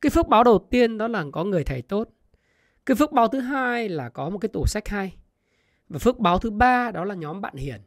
Cái 0.02 0.10
phước 0.10 0.28
báo 0.28 0.44
đầu 0.44 0.68
tiên 0.70 0.98
đó 0.98 1.08
là 1.08 1.26
có 1.32 1.44
người 1.44 1.64
thầy 1.64 1.82
tốt. 1.82 2.10
Cái 2.86 2.96
phước 2.96 3.12
báo 3.12 3.28
thứ 3.28 3.40
hai 3.40 3.90
là 3.90 4.10
có 4.10 4.30
một 4.30 4.38
cái 4.38 4.50
tủ 4.50 4.66
sách 4.66 4.88
hay. 4.88 5.18
Và 5.90 6.00
phước 6.00 6.20
báo 6.20 6.40
thứ 6.40 6.52
ba 6.52 6.92
đó 6.92 7.06
là 7.06 7.16
nhóm 7.16 7.42
bạn 7.42 7.56
hiền. 7.56 7.82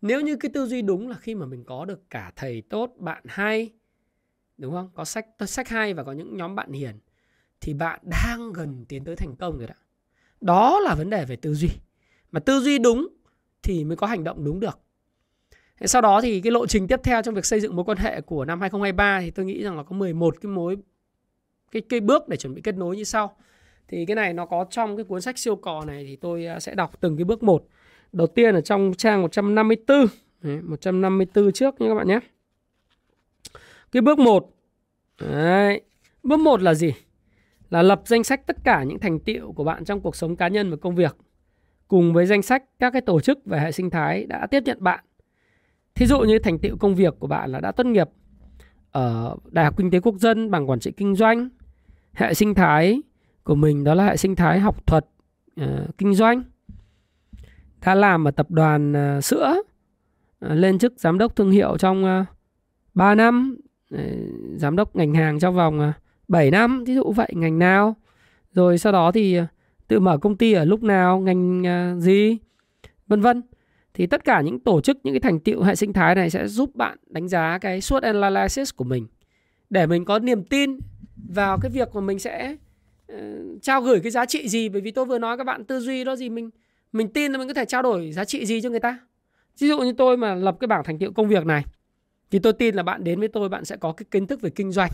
Nếu 0.00 0.20
như 0.20 0.36
cái 0.36 0.50
tư 0.54 0.66
duy 0.66 0.82
đúng 0.82 1.08
là 1.08 1.16
khi 1.16 1.34
mà 1.34 1.46
mình 1.46 1.64
có 1.64 1.84
được 1.84 2.10
cả 2.10 2.32
thầy 2.36 2.62
tốt, 2.70 2.92
bạn 2.98 3.22
hay 3.26 3.72
đúng 4.60 4.74
không 4.74 4.90
có 4.94 5.04
sách 5.04 5.26
sách 5.46 5.68
hay 5.68 5.94
và 5.94 6.04
có 6.04 6.12
những 6.12 6.36
nhóm 6.36 6.54
bạn 6.54 6.72
hiền 6.72 6.98
thì 7.60 7.74
bạn 7.74 8.00
đang 8.02 8.52
gần 8.52 8.84
tiến 8.88 9.04
tới 9.04 9.16
thành 9.16 9.36
công 9.36 9.58
rồi 9.58 9.66
đó 9.66 9.74
đó 10.40 10.80
là 10.80 10.94
vấn 10.94 11.10
đề 11.10 11.24
về 11.24 11.36
tư 11.36 11.54
duy 11.54 11.68
mà 12.30 12.40
tư 12.40 12.60
duy 12.60 12.78
đúng 12.78 13.08
thì 13.62 13.84
mới 13.84 13.96
có 13.96 14.06
hành 14.06 14.24
động 14.24 14.44
đúng 14.44 14.60
được 14.60 14.78
sau 15.84 16.02
đó 16.02 16.20
thì 16.20 16.40
cái 16.40 16.52
lộ 16.52 16.66
trình 16.66 16.88
tiếp 16.88 17.00
theo 17.02 17.22
trong 17.22 17.34
việc 17.34 17.46
xây 17.46 17.60
dựng 17.60 17.76
mối 17.76 17.84
quan 17.84 17.98
hệ 17.98 18.20
của 18.20 18.44
năm 18.44 18.60
2023 18.60 19.20
thì 19.20 19.30
tôi 19.30 19.46
nghĩ 19.46 19.62
rằng 19.62 19.76
là 19.76 19.82
có 19.82 19.96
11 19.96 20.36
cái 20.40 20.50
mối 20.52 20.76
cái 21.70 21.82
cái 21.88 22.00
bước 22.00 22.28
để 22.28 22.36
chuẩn 22.36 22.54
bị 22.54 22.60
kết 22.62 22.76
nối 22.76 22.96
như 22.96 23.04
sau. 23.04 23.36
Thì 23.88 24.06
cái 24.06 24.14
này 24.14 24.32
nó 24.32 24.46
có 24.46 24.64
trong 24.70 24.96
cái 24.96 25.04
cuốn 25.04 25.20
sách 25.20 25.38
siêu 25.38 25.56
cò 25.56 25.84
này 25.84 26.04
thì 26.04 26.16
tôi 26.16 26.46
à, 26.46 26.60
sẽ 26.60 26.74
đọc 26.74 27.00
từng 27.00 27.16
cái 27.16 27.24
bước 27.24 27.42
một. 27.42 27.66
Đầu 28.12 28.26
tiên 28.26 28.54
ở 28.54 28.60
trong 28.60 28.92
trang 28.94 29.22
154. 29.22 30.06
Đấy, 30.42 30.60
154 30.62 31.52
trước 31.52 31.80
nha 31.80 31.88
các 31.88 31.94
bạn 31.94 32.08
nhé. 32.08 32.20
Cái 33.92 34.02
bước 34.02 34.18
1. 34.18 34.50
Đấy. 35.20 35.80
Bước 36.22 36.40
1 36.40 36.62
là 36.62 36.74
gì? 36.74 36.92
Là 37.70 37.82
lập 37.82 38.02
danh 38.04 38.24
sách 38.24 38.46
tất 38.46 38.56
cả 38.64 38.82
những 38.82 38.98
thành 38.98 39.20
tiệu 39.20 39.52
của 39.52 39.64
bạn 39.64 39.84
trong 39.84 40.00
cuộc 40.00 40.16
sống 40.16 40.36
cá 40.36 40.48
nhân 40.48 40.70
và 40.70 40.76
công 40.76 40.94
việc 40.94 41.16
cùng 41.88 42.12
với 42.12 42.26
danh 42.26 42.42
sách 42.42 42.64
các 42.78 42.90
cái 42.90 43.00
tổ 43.00 43.20
chức 43.20 43.46
về 43.46 43.60
hệ 43.60 43.72
sinh 43.72 43.90
thái 43.90 44.26
đã 44.26 44.46
tiếp 44.46 44.62
nhận 44.66 44.78
bạn. 44.80 45.04
Thí 45.94 46.06
dụ 46.06 46.20
như 46.20 46.38
thành 46.38 46.58
tiệu 46.58 46.76
công 46.76 46.94
việc 46.94 47.14
của 47.18 47.26
bạn 47.26 47.52
là 47.52 47.60
đã 47.60 47.72
tốt 47.72 47.86
nghiệp 47.86 48.08
ở 48.90 49.36
Đại 49.44 49.64
học 49.64 49.76
Kinh 49.76 49.90
tế 49.90 50.00
Quốc 50.00 50.14
dân 50.18 50.50
bằng 50.50 50.70
quản 50.70 50.80
trị 50.80 50.92
kinh 50.96 51.14
doanh. 51.14 51.48
Hệ 52.12 52.34
sinh 52.34 52.54
thái 52.54 53.02
của 53.44 53.54
mình 53.54 53.84
đó 53.84 53.94
là 53.94 54.04
hệ 54.04 54.16
sinh 54.16 54.36
thái 54.36 54.60
học 54.60 54.86
thuật 54.86 55.06
uh, 55.60 55.98
kinh 55.98 56.14
doanh 56.14 56.42
đã 57.84 57.94
làm 57.94 58.28
ở 58.28 58.30
tập 58.30 58.50
đoàn 58.50 58.92
uh, 59.18 59.24
sữa 59.24 59.54
uh, 59.58 60.50
lên 60.50 60.78
chức 60.78 60.92
giám 60.96 61.18
đốc 61.18 61.36
thương 61.36 61.50
hiệu 61.50 61.78
trong 61.78 62.04
uh, 62.04 62.26
3 62.94 63.14
năm 63.14 63.56
giám 64.56 64.76
đốc 64.76 64.96
ngành 64.96 65.14
hàng 65.14 65.38
trong 65.38 65.54
vòng 65.54 65.80
à, 65.80 65.92
7 66.28 66.50
năm 66.50 66.84
ví 66.84 66.94
dụ 66.94 67.12
vậy 67.12 67.32
ngành 67.34 67.58
nào? 67.58 67.96
Rồi 68.52 68.78
sau 68.78 68.92
đó 68.92 69.12
thì 69.12 69.36
à, 69.36 69.46
tự 69.88 70.00
mở 70.00 70.18
công 70.18 70.36
ty 70.36 70.52
ở 70.52 70.64
lúc 70.64 70.82
nào 70.82 71.20
ngành 71.20 71.66
à, 71.66 71.94
gì? 71.98 72.38
Vân 73.06 73.20
vân. 73.20 73.42
Thì 73.94 74.06
tất 74.06 74.24
cả 74.24 74.40
những 74.40 74.60
tổ 74.60 74.80
chức 74.80 74.98
những 75.04 75.14
cái 75.14 75.20
thành 75.20 75.40
tựu 75.40 75.62
hệ 75.62 75.74
sinh 75.74 75.92
thái 75.92 76.14
này 76.14 76.30
sẽ 76.30 76.48
giúp 76.48 76.76
bạn 76.76 76.98
đánh 77.06 77.28
giá 77.28 77.58
cái 77.58 77.80
SWOT 77.80 78.00
analysis 78.00 78.74
của 78.76 78.84
mình. 78.84 79.06
Để 79.70 79.86
mình 79.86 80.04
có 80.04 80.18
niềm 80.18 80.44
tin 80.44 80.78
vào 81.28 81.58
cái 81.62 81.70
việc 81.70 81.94
mà 81.94 82.00
mình 82.00 82.18
sẽ 82.18 82.56
uh, 83.12 83.18
trao 83.62 83.82
gửi 83.82 84.00
cái 84.00 84.10
giá 84.10 84.26
trị 84.26 84.48
gì. 84.48 84.68
Bởi 84.68 84.80
vì 84.80 84.90
tôi 84.90 85.04
vừa 85.04 85.18
nói 85.18 85.36
các 85.36 85.44
bạn 85.44 85.64
tư 85.64 85.80
duy 85.80 86.04
đó 86.04 86.16
gì 86.16 86.28
mình 86.28 86.50
mình 86.92 87.08
tin 87.08 87.32
là 87.32 87.38
mình 87.38 87.48
có 87.48 87.54
thể 87.54 87.64
trao 87.64 87.82
đổi 87.82 88.12
giá 88.12 88.24
trị 88.24 88.46
gì 88.46 88.60
cho 88.60 88.70
người 88.70 88.80
ta. 88.80 88.98
Ví 89.58 89.68
dụ 89.68 89.78
như 89.78 89.92
tôi 89.92 90.16
mà 90.16 90.34
lập 90.34 90.56
cái 90.60 90.68
bảng 90.68 90.84
thành 90.84 90.98
tựu 90.98 91.12
công 91.12 91.28
việc 91.28 91.46
này 91.46 91.64
thì 92.30 92.38
tôi 92.38 92.52
tin 92.52 92.74
là 92.74 92.82
bạn 92.82 93.04
đến 93.04 93.18
với 93.18 93.28
tôi, 93.28 93.48
bạn 93.48 93.64
sẽ 93.64 93.76
có 93.76 93.92
cái 93.92 94.06
kiến 94.10 94.26
thức 94.26 94.40
về 94.40 94.50
kinh 94.50 94.72
doanh. 94.72 94.90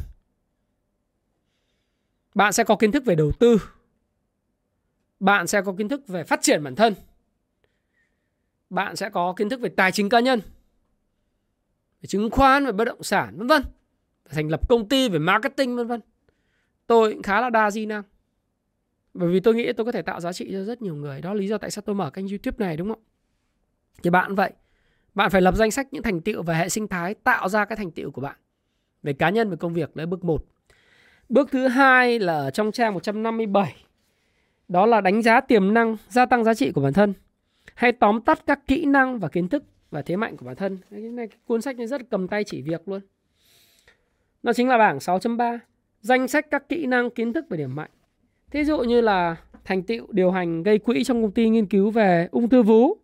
Bạn 2.35 2.53
sẽ 2.53 2.65
có 2.65 2.77
kiến 2.77 2.93
thức 2.93 3.05
về 3.05 3.15
đầu 3.15 3.33
tư. 3.33 3.59
Bạn 5.21 5.47
sẽ 5.47 5.63
có 5.63 5.75
kiến 5.79 5.89
thức 5.89 6.09
về 6.09 6.25
phát 6.25 6.43
triển 6.43 6.65
bản 6.65 6.75
thân. 6.75 6.95
Bạn 8.71 8.97
sẽ 8.97 9.11
có 9.11 9.35
kiến 9.37 9.49
thức 9.49 9.61
về 9.61 9.69
tài 9.69 9.93
chính 9.93 10.09
cá 10.09 10.21
nhân, 10.21 10.41
về 12.03 12.07
chứng 12.07 12.31
khoán, 12.31 12.67
về 12.67 12.73
bất 12.73 12.85
động 12.85 13.03
sản, 13.03 13.39
vân 13.39 13.47
vân. 13.47 13.63
Thành 14.29 14.49
lập 14.49 14.69
công 14.69 14.89
ty 14.89 15.09
về 15.09 15.19
marketing, 15.19 15.77
vân 15.77 15.87
vân. 15.87 16.01
Tôi 16.87 17.13
cũng 17.13 17.23
khá 17.23 17.41
là 17.41 17.51
đa 17.51 17.71
di 17.71 17.87
năng. 17.87 18.03
Bởi 19.15 19.29
vì 19.29 19.41
tôi 19.41 19.55
nghĩ 19.55 19.73
tôi 19.73 19.85
có 19.85 19.93
thể 19.93 20.03
tạo 20.03 20.21
giá 20.21 20.33
trị 20.33 20.49
cho 20.53 20.65
rất 20.65 20.83
nhiều 20.83 20.95
người. 20.95 21.21
Đó 21.21 21.35
là 21.35 21.41
lý 21.41 21.49
do 21.49 21.59
tại 21.59 21.71
sao 21.71 21.83
tôi 21.83 21.95
mở 21.95 22.11
kênh 22.11 22.29
youtube 22.29 22.67
này, 22.67 22.77
đúng 22.77 22.89
không? 22.89 23.03
Thì 24.03 24.11
bạn 24.11 24.35
vậy. 24.35 24.53
Bạn 25.17 25.31
phải 25.31 25.43
lập 25.43 25.55
danh 25.57 25.71
sách 25.71 25.93
những 25.93 26.03
thành 26.03 26.21
tựu 26.21 26.43
và 26.43 26.55
hệ 26.55 26.69
sinh 26.69 26.89
thái 26.89 27.15
tạo 27.15 27.49
ra 27.49 27.65
cái 27.65 27.77
thành 27.77 27.91
tựu 27.91 28.11
của 28.11 28.21
bạn 28.21 28.37
về 29.03 29.13
cá 29.13 29.31
nhân 29.31 29.51
và 29.51 29.57
công 29.57 29.75
việc 29.75 29.97
đấy 29.97 30.07
bước 30.07 30.25
1. 30.25 30.45
Bước 31.29 31.49
thứ 31.53 31.69
hai 31.69 32.19
là 32.19 32.35
ở 32.35 32.51
trong 32.51 32.73
trang 32.73 32.95
157. 32.95 33.75
Đó 34.69 34.87
là 34.87 35.01
đánh 35.01 35.23
giá 35.23 35.41
tiềm 35.41 35.75
năng, 35.75 35.97
gia 36.09 36.27
tăng 36.27 36.45
giá 36.45 36.55
trị 36.55 36.73
của 36.73 36.81
bản 36.81 36.93
thân. 36.93 37.15
Hay 37.75 37.93
tóm 37.93 38.21
tắt 38.21 38.43
các 38.47 38.67
kỹ 38.67 38.85
năng 38.85 39.19
và 39.19 39.29
kiến 39.29 39.49
thức 39.49 39.65
và 39.91 40.03
thế 40.03 40.17
mạnh 40.17 40.37
của 40.37 40.47
bản 40.47 40.57
thân. 40.57 40.79
Cái 40.91 41.01
này 41.01 41.29
cái 41.29 41.39
cuốn 41.47 41.63
sách 41.63 41.77
này 41.77 41.87
rất 41.87 42.11
cầm 42.11 42.29
tay 42.29 42.45
chỉ 42.45 42.63
việc 42.63 42.89
luôn. 42.89 43.01
Nó 44.43 44.53
chính 44.53 44.69
là 44.69 44.79
bảng 44.79 44.99
6.3, 44.99 45.59
danh 46.01 46.29
sách 46.29 46.47
các 46.51 46.69
kỹ 46.69 46.87
năng, 46.87 47.11
kiến 47.11 47.33
thức 47.33 47.45
và 47.49 47.57
điểm 47.57 47.75
mạnh. 47.75 47.91
Thí 48.51 48.65
dụ 48.65 48.79
như 48.79 49.01
là 49.01 49.37
thành 49.65 49.83
tựu 49.83 50.07
điều 50.13 50.31
hành 50.31 50.63
gây 50.63 50.79
quỹ 50.79 51.05
trong 51.05 51.23
công 51.23 51.33
ty 51.33 51.49
nghiên 51.49 51.67
cứu 51.67 51.91
về 51.91 52.29
ung 52.33 52.49
thư 52.49 52.63
vú. 52.63 52.97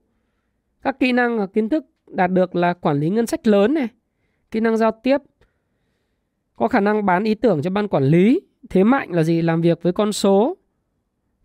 Các 0.82 0.98
kỹ 1.00 1.12
năng 1.12 1.38
và 1.38 1.46
kiến 1.46 1.68
thức 1.68 1.84
đạt 2.16 2.30
được 2.30 2.54
là 2.54 2.72
quản 2.72 3.00
lý 3.00 3.10
ngân 3.10 3.26
sách 3.26 3.46
lớn 3.46 3.74
này, 3.74 3.88
kỹ 4.50 4.60
năng 4.60 4.76
giao 4.76 4.90
tiếp, 5.02 5.18
có 6.56 6.68
khả 6.68 6.80
năng 6.80 7.06
bán 7.06 7.24
ý 7.24 7.34
tưởng 7.34 7.62
cho 7.62 7.70
ban 7.70 7.88
quản 7.88 8.04
lý, 8.04 8.40
thế 8.70 8.84
mạnh 8.84 9.12
là 9.12 9.22
gì? 9.22 9.42
Làm 9.42 9.60
việc 9.60 9.82
với 9.82 9.92
con 9.92 10.12
số, 10.12 10.56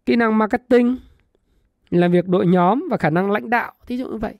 kỹ 0.05 0.15
năng 0.15 0.37
marketing, 0.37 0.97
làm 1.89 2.11
việc 2.11 2.27
đội 2.27 2.47
nhóm 2.47 2.87
và 2.91 2.97
khả 2.97 3.09
năng 3.09 3.31
lãnh 3.31 3.49
đạo, 3.49 3.73
thí 3.87 3.97
dụ 3.97 4.07
như 4.07 4.17
vậy. 4.17 4.33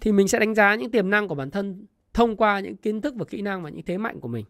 Thì 0.00 0.12
mình 0.12 0.28
sẽ 0.28 0.38
đánh 0.38 0.54
giá 0.54 0.74
những 0.74 0.90
tiềm 0.90 1.10
năng 1.10 1.28
của 1.28 1.34
bản 1.34 1.50
thân 1.50 1.86
thông 2.14 2.36
qua 2.36 2.60
những 2.60 2.76
kiến 2.76 3.00
thức 3.00 3.14
và 3.16 3.24
kỹ 3.24 3.42
năng 3.42 3.62
và 3.62 3.70
những 3.70 3.84
thế 3.84 3.98
mạnh 3.98 4.20
của 4.20 4.28
mình. 4.28 4.44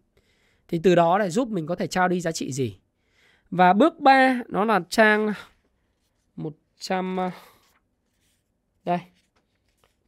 Thì 0.69 0.81
từ 0.83 0.95
đó 0.95 1.19
để 1.19 1.31
giúp 1.31 1.49
mình 1.49 1.67
có 1.67 1.75
thể 1.75 1.87
trao 1.87 2.09
đi 2.09 2.21
giá 2.21 2.33
trị 2.33 2.53
gì. 2.53 2.79
Và 3.51 3.73
bước 3.73 4.01
3 4.01 4.43
nó 4.49 4.65
là 4.65 4.81
trang 4.89 5.33
100 6.37 7.17
đây 8.85 8.99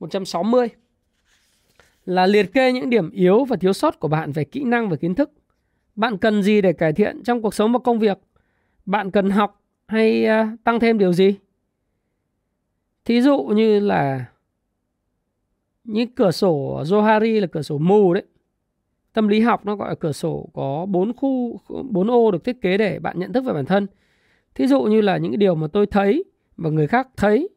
160 0.01 0.69
là 2.09 2.27
liệt 2.27 2.53
kê 2.53 2.73
những 2.73 2.91
điểm 2.91 3.11
yếu 3.11 3.45
và 3.45 3.57
thiếu 3.57 3.73
sót 3.73 4.01
của 4.01 4.09
bạn 4.09 4.33
về 4.33 4.45
kỹ 4.45 4.65
năng 4.65 4.89
và 4.89 4.97
kiến 4.97 5.15
thức. 5.15 5.31
Bạn 5.97 6.19
cần 6.19 6.43
gì 6.43 6.61
để 6.61 6.73
cải 6.73 6.93
thiện 6.93 7.23
trong 7.23 7.43
cuộc 7.43 7.55
sống 7.55 7.73
và 7.73 7.79
công 7.79 7.99
việc? 7.99 8.19
Bạn 8.87 9.11
cần 9.11 9.31
học 9.31 9.63
hay 9.87 10.25
à, 10.25 10.57
tăng 10.65 10.81
thêm 10.81 10.99
điều 10.99 11.13
gì? 11.13 11.35
Thí 13.05 13.21
dụ 13.21 13.43
như 13.43 13.81
là 13.81 14.25
những 15.85 16.15
cửa 16.15 16.31
sổ 16.31 16.83
Johari 16.87 17.41
là 17.41 17.47
cửa 17.47 17.63
sổ 17.63 17.79
mù 17.79 18.15
đấy. 18.15 18.25
Tâm 19.13 19.29
lý 19.29 19.41
học 19.41 19.67
nó 19.67 19.77
gọi 19.77 19.89
là 19.89 19.95
cửa 19.95 20.13
sổ 20.13 20.49
có 20.55 20.87
4 20.89 21.13
khu 21.13 21.61
4 21.91 22.11
ô 22.11 22.31
được 22.31 22.45
thiết 22.45 22.61
kế 22.61 22.79
để 22.79 22.99
bạn 22.99 23.19
nhận 23.19 23.33
thức 23.33 23.45
về 23.45 23.53
bản 23.53 23.67
thân. 23.67 23.87
Thí 24.55 24.67
dụ 24.67 24.83
như 24.83 25.01
là 25.01 25.17
những 25.17 25.39
điều 25.39 25.55
mà 25.55 25.67
tôi 25.73 25.87
thấy 25.87 26.25
và 26.57 26.71
người 26.71 26.87
khác 26.87 27.09
thấy, 27.17 27.49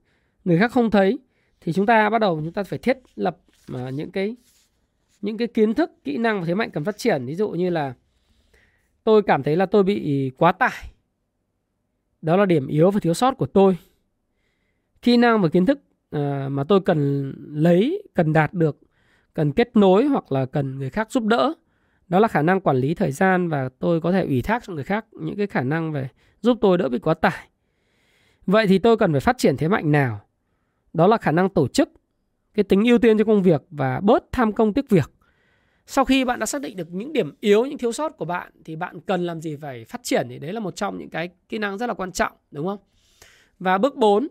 người 0.45 0.57
khác 0.57 0.71
không 0.71 0.91
thấy 0.91 1.19
thì 1.61 1.73
chúng 1.73 1.85
ta 1.85 2.09
bắt 2.09 2.19
đầu 2.19 2.41
chúng 2.43 2.53
ta 2.53 2.63
phải 2.63 2.79
thiết 2.79 2.97
lập 3.15 3.37
mà 3.71 3.89
những 3.89 4.11
cái 4.11 4.35
những 5.21 5.37
cái 5.37 5.47
kiến 5.47 5.73
thức, 5.73 5.91
kỹ 6.03 6.17
năng 6.17 6.39
và 6.39 6.45
thế 6.45 6.55
mạnh 6.55 6.69
cần 6.71 6.83
phát 6.83 6.97
triển. 6.97 7.25
Ví 7.25 7.35
dụ 7.35 7.49
như 7.49 7.69
là 7.69 7.93
tôi 9.03 9.21
cảm 9.21 9.43
thấy 9.43 9.55
là 9.55 9.65
tôi 9.65 9.83
bị 9.83 10.31
quá 10.37 10.51
tải. 10.51 10.91
Đó 12.21 12.37
là 12.37 12.45
điểm 12.45 12.67
yếu 12.67 12.91
và 12.91 12.99
thiếu 12.99 13.13
sót 13.13 13.37
của 13.37 13.45
tôi. 13.45 13.77
Kỹ 15.01 15.17
năng 15.17 15.41
và 15.41 15.49
kiến 15.49 15.65
thức 15.65 15.79
à, 16.11 16.49
mà 16.49 16.63
tôi 16.63 16.81
cần 16.81 17.31
lấy, 17.53 18.03
cần 18.13 18.33
đạt 18.33 18.53
được, 18.53 18.79
cần 19.33 19.51
kết 19.51 19.75
nối 19.75 20.05
hoặc 20.05 20.31
là 20.31 20.45
cần 20.45 20.79
người 20.79 20.89
khác 20.89 21.11
giúp 21.11 21.23
đỡ. 21.23 21.53
Đó 22.07 22.19
là 22.19 22.27
khả 22.27 22.41
năng 22.41 22.61
quản 22.61 22.77
lý 22.77 22.93
thời 22.93 23.11
gian 23.11 23.49
và 23.49 23.69
tôi 23.79 24.01
có 24.01 24.11
thể 24.11 24.21
ủy 24.21 24.41
thác 24.41 24.63
cho 24.63 24.73
người 24.73 24.83
khác 24.83 25.05
những 25.11 25.37
cái 25.37 25.47
khả 25.47 25.61
năng 25.61 25.91
về 25.91 26.09
giúp 26.41 26.57
tôi 26.61 26.77
đỡ 26.77 26.89
bị 26.89 26.99
quá 26.99 27.13
tải. 27.13 27.47
Vậy 28.45 28.67
thì 28.67 28.79
tôi 28.79 28.97
cần 28.97 29.11
phải 29.11 29.21
phát 29.21 29.37
triển 29.37 29.57
thế 29.57 29.67
mạnh 29.67 29.91
nào? 29.91 30.21
Đó 30.93 31.07
là 31.07 31.17
khả 31.17 31.31
năng 31.31 31.49
tổ 31.49 31.67
chức, 31.67 31.89
cái 32.53 32.63
tính 32.63 32.83
ưu 32.83 32.97
tiên 32.97 33.17
cho 33.17 33.23
công 33.23 33.43
việc 33.43 33.61
và 33.71 33.99
bớt 33.99 34.31
tham 34.31 34.51
công 34.51 34.73
tiếc 34.73 34.89
việc. 34.89 35.11
Sau 35.85 36.05
khi 36.05 36.25
bạn 36.25 36.39
đã 36.39 36.45
xác 36.45 36.61
định 36.61 36.77
được 36.77 36.87
những 36.91 37.13
điểm 37.13 37.33
yếu, 37.39 37.65
những 37.65 37.77
thiếu 37.77 37.91
sót 37.91 38.17
của 38.17 38.25
bạn 38.25 38.51
thì 38.65 38.75
bạn 38.75 38.99
cần 38.99 39.25
làm 39.25 39.41
gì 39.41 39.55
phải 39.55 39.85
phát 39.85 40.03
triển 40.03 40.27
thì 40.29 40.39
đấy 40.39 40.53
là 40.53 40.59
một 40.59 40.75
trong 40.75 40.97
những 40.97 41.09
cái 41.09 41.29
kỹ 41.49 41.57
năng 41.57 41.77
rất 41.77 41.87
là 41.87 41.93
quan 41.93 42.11
trọng, 42.11 42.33
đúng 42.51 42.67
không? 42.67 42.79
Và 43.59 43.77
bước 43.77 43.95
4 43.95 44.27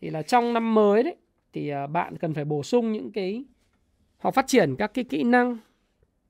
thì 0.00 0.10
là 0.10 0.22
trong 0.22 0.52
năm 0.52 0.74
mới 0.74 1.02
đấy 1.02 1.16
thì 1.52 1.68
à, 1.68 1.86
bạn 1.86 2.16
cần 2.16 2.34
phải 2.34 2.44
bổ 2.44 2.62
sung 2.62 2.92
những 2.92 3.12
cái 3.12 3.44
hoặc 4.18 4.34
phát 4.34 4.46
triển 4.46 4.76
các 4.76 4.94
cái 4.94 5.04
kỹ 5.04 5.22
năng, 5.22 5.58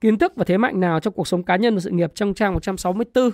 kiến 0.00 0.18
thức 0.18 0.32
và 0.36 0.44
thế 0.44 0.58
mạnh 0.58 0.80
nào 0.80 1.00
trong 1.00 1.14
cuộc 1.14 1.28
sống 1.28 1.42
cá 1.42 1.56
nhân 1.56 1.74
và 1.74 1.80
sự 1.80 1.90
nghiệp 1.90 2.12
trong 2.14 2.34
trang 2.34 2.54
164. 2.54 3.30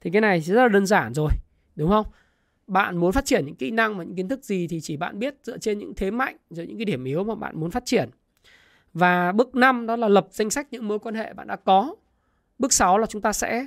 Thì 0.00 0.10
cái 0.10 0.20
này 0.20 0.40
sẽ 0.40 0.54
rất 0.54 0.62
là 0.62 0.68
đơn 0.68 0.86
giản 0.86 1.14
rồi, 1.14 1.30
đúng 1.76 1.90
không? 1.90 2.06
Bạn 2.66 2.96
muốn 2.96 3.12
phát 3.12 3.24
triển 3.24 3.46
những 3.46 3.54
kỹ 3.54 3.70
năng 3.70 3.98
và 3.98 4.04
những 4.04 4.16
kiến 4.16 4.28
thức 4.28 4.44
gì 4.44 4.66
thì 4.68 4.80
chỉ 4.80 4.96
bạn 4.96 5.18
biết 5.18 5.34
dựa 5.42 5.58
trên 5.58 5.78
những 5.78 5.94
thế 5.94 6.10
mạnh 6.10 6.36
rồi 6.50 6.66
những 6.66 6.78
cái 6.78 6.84
điểm 6.84 7.04
yếu 7.04 7.24
mà 7.24 7.34
bạn 7.34 7.60
muốn 7.60 7.70
phát 7.70 7.84
triển. 7.86 8.10
Và 8.94 9.32
bước 9.32 9.54
5 9.54 9.86
đó 9.86 9.96
là 9.96 10.08
lập 10.08 10.26
danh 10.30 10.50
sách 10.50 10.66
những 10.70 10.88
mối 10.88 10.98
quan 10.98 11.14
hệ 11.14 11.32
bạn 11.32 11.46
đã 11.46 11.56
có. 11.56 11.94
Bước 12.58 12.72
6 12.72 12.98
là 12.98 13.06
chúng 13.06 13.22
ta 13.22 13.32
sẽ 13.32 13.66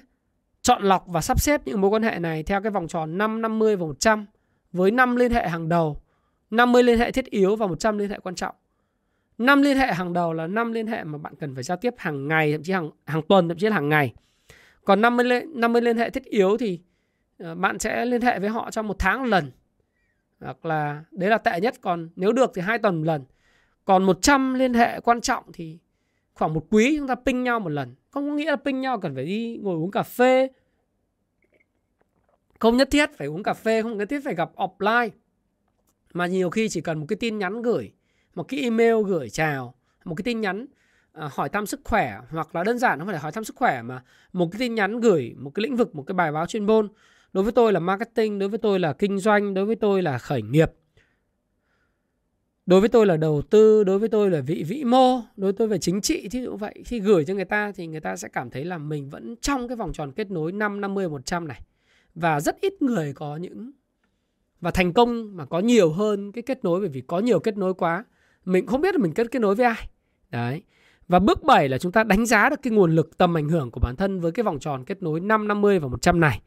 chọn 0.62 0.84
lọc 0.84 1.06
và 1.08 1.22
sắp 1.22 1.40
xếp 1.42 1.62
những 1.66 1.82
mối 1.82 1.90
quan 1.92 2.04
hệ 2.04 2.20
này 2.20 2.44
theo 2.44 2.62
cái 2.62 2.72
vòng 2.72 2.88
tròn 2.88 3.18
5, 3.18 3.42
50 3.42 3.76
và 3.76 3.86
100 3.86 4.26
với 4.72 4.92
5 4.92 5.16
liên 5.16 5.32
hệ 5.32 5.48
hàng 5.48 5.70
đầu, 5.70 6.02
50 6.50 6.84
liên 6.84 7.00
hệ 7.00 7.12
thiết 7.12 7.26
yếu 7.26 7.56
và 7.56 7.68
100 7.68 7.98
liên 7.98 8.10
hệ 8.10 8.20
quan 8.20 8.36
trọng. 8.36 8.56
5 9.38 9.62
liên 9.62 9.78
hệ 9.78 9.94
hàng 9.94 10.14
đầu 10.14 10.34
là 10.34 10.48
5 10.48 10.72
liên 10.72 10.88
hệ 10.88 11.04
mà 11.04 11.18
bạn 11.18 11.34
cần 11.40 11.56
phải 11.56 11.64
giao 11.64 11.78
tiếp 11.78 11.94
hàng 11.98 12.28
ngày, 12.28 12.52
thậm 12.52 12.64
chí 12.64 12.74
hàng 12.74 12.90
hàng 13.06 13.22
tuần, 13.22 13.48
thậm 13.48 13.58
chí 13.58 13.68
là 13.68 13.76
hàng 13.76 13.90
ngày. 13.90 14.14
Còn 14.86 15.02
50 15.02 15.42
50 15.54 15.82
liên 15.82 15.98
hệ 15.98 16.10
thiết 16.10 16.24
yếu 16.24 16.58
thì 16.58 16.80
Ờ, 17.40 17.56
bạn 17.56 17.80
sẽ 17.80 18.06
liên 18.06 18.22
hệ 18.22 18.40
với 18.40 18.50
họ 18.50 18.72
trong 18.72 18.88
một 18.88 18.96
tháng 19.00 19.20
một 19.20 19.26
lần. 19.26 19.52
Hoặc 20.40 20.66
là 20.66 21.04
đấy 21.12 21.30
là 21.30 21.38
tệ 21.38 21.60
nhất 21.60 21.76
còn 21.82 22.10
nếu 22.16 22.32
được 22.32 22.52
thì 22.56 22.62
hai 22.62 22.78
tuần 22.78 22.96
một 22.96 23.04
lần. 23.06 23.26
Còn 23.86 24.04
100 24.04 24.54
liên 24.54 24.74
hệ 24.74 25.00
quan 25.00 25.22
trọng 25.22 25.44
thì 25.54 25.78
khoảng 26.34 26.54
một 26.54 26.66
quý 26.70 26.96
chúng 26.98 27.08
ta 27.08 27.16
ping 27.16 27.44
nhau 27.44 27.60
một 27.60 27.70
lần. 27.70 27.96
Không 28.12 28.30
có 28.30 28.36
nghĩa 28.36 28.52
là 28.52 28.56
ping 28.56 28.82
nhau 28.82 29.00
cần 29.00 29.16
phải 29.16 29.26
đi 29.26 29.60
ngồi 29.62 29.76
uống 29.76 29.92
cà 29.92 30.04
phê. 30.04 30.50
Không 32.60 32.78
nhất 32.78 32.88
thiết 32.92 33.10
phải 33.18 33.28
uống 33.28 33.44
cà 33.44 33.54
phê 33.54 33.82
không 33.82 33.98
nhất 33.98 34.10
thiết 34.10 34.20
phải 34.24 34.36
gặp 34.36 34.52
offline. 34.56 35.10
Mà 36.14 36.28
nhiều 36.28 36.50
khi 36.50 36.70
chỉ 36.70 36.82
cần 36.82 37.00
một 37.00 37.06
cái 37.10 37.18
tin 37.20 37.38
nhắn 37.38 37.62
gửi 37.62 37.92
một 38.36 38.44
cái 38.44 38.60
email 38.60 38.96
gửi 39.06 39.30
chào 39.30 39.74
một 40.06 40.16
cái 40.16 40.24
tin 40.24 40.42
nhắn 40.42 40.66
à, 41.14 41.30
hỏi 41.34 41.50
thăm 41.50 41.66
sức 41.66 41.82
khỏe 41.84 42.20
hoặc 42.30 42.56
là 42.56 42.64
đơn 42.64 42.80
giản 42.80 43.00
không 43.00 43.08
phải 43.08 43.14
là 43.14 43.20
hỏi 43.20 43.32
thăm 43.32 43.44
sức 43.44 43.56
khỏe 43.56 43.82
mà 43.82 44.04
một 44.34 44.50
cái 44.52 44.60
tin 44.60 44.76
nhắn 44.76 45.00
gửi 45.00 45.36
một 45.38 45.50
cái 45.50 45.64
lĩnh 45.64 45.76
vực 45.76 45.96
một 45.96 46.04
cái 46.08 46.14
bài 46.14 46.32
báo 46.32 46.46
chuyên 46.46 46.66
môn 46.66 46.90
đối 47.36 47.44
với 47.44 47.54
tôi 47.54 47.74
là 47.74 47.80
marketing, 47.80 48.40
đối 48.40 48.50
với 48.50 48.60
tôi 48.60 48.80
là 48.80 48.94
kinh 48.94 49.20
doanh, 49.20 49.54
đối 49.54 49.66
với 49.66 49.76
tôi 49.76 50.02
là 50.02 50.18
khởi 50.18 50.42
nghiệp. 50.42 50.72
Đối 52.66 52.80
với 52.80 52.90
tôi 52.90 53.06
là 53.06 53.18
đầu 53.18 53.42
tư, 53.42 53.84
đối 53.84 54.00
với 54.00 54.10
tôi 54.10 54.32
là 54.32 54.42
vị 54.42 54.64
vĩ 54.68 54.84
mô, 54.84 55.16
đối 55.16 55.52
với 55.52 55.54
tôi 55.54 55.68
về 55.68 55.78
chính 55.78 56.02
trị 56.02 56.30
thí 56.30 56.42
dụ 56.42 56.58
vậy. 56.58 56.74
Khi 56.86 57.00
gửi 57.00 57.26
cho 57.26 57.34
người 57.34 57.46
ta 57.46 57.72
thì 57.76 57.88
người 57.88 58.00
ta 58.00 58.16
sẽ 58.16 58.28
cảm 58.34 58.50
thấy 58.50 58.66
là 58.66 58.78
mình 58.78 59.10
vẫn 59.10 59.36
trong 59.42 59.68
cái 59.68 59.78
vòng 59.78 59.94
tròn 59.94 60.12
kết 60.12 60.32
nối 60.32 60.52
5 60.52 60.82
50 60.82 61.10
100 61.10 61.48
này. 61.48 61.62
Và 62.16 62.40
rất 62.40 62.62
ít 62.62 62.82
người 62.82 63.14
có 63.14 63.36
những 63.36 63.72
và 64.62 64.72
thành 64.72 64.94
công 64.94 65.38
mà 65.38 65.46
có 65.46 65.60
nhiều 65.60 65.92
hơn 65.92 66.32
cái 66.32 66.42
kết 66.42 66.64
nối, 66.64 66.80
bởi 66.80 66.90
vì 66.90 67.02
có 67.02 67.20
nhiều 67.20 67.40
kết 67.40 67.58
nối 67.58 67.74
quá, 67.74 68.06
mình 68.46 68.66
không 68.66 68.82
biết 68.82 68.96
là 68.96 69.02
mình 69.02 69.14
kết 69.14 69.28
kết 69.32 69.40
nối 69.40 69.56
với 69.56 69.66
ai. 69.66 69.90
Đấy. 70.30 70.62
Và 71.08 71.20
bước 71.20 71.44
7 71.44 71.70
là 71.70 71.78
chúng 71.78 71.92
ta 71.92 72.04
đánh 72.04 72.26
giá 72.26 72.50
được 72.50 72.62
cái 72.62 72.74
nguồn 72.74 72.96
lực 72.96 73.18
tầm 73.18 73.38
ảnh 73.38 73.50
hưởng 73.50 73.72
của 73.72 73.80
bản 73.80 73.96
thân 73.96 74.20
với 74.20 74.32
cái 74.32 74.44
vòng 74.44 74.60
tròn 74.60 74.84
kết 74.86 75.04
nối 75.04 75.20
5 75.20 75.48
50 75.48 75.80
và 75.80 75.88
100 75.88 76.20
này. 76.20 76.42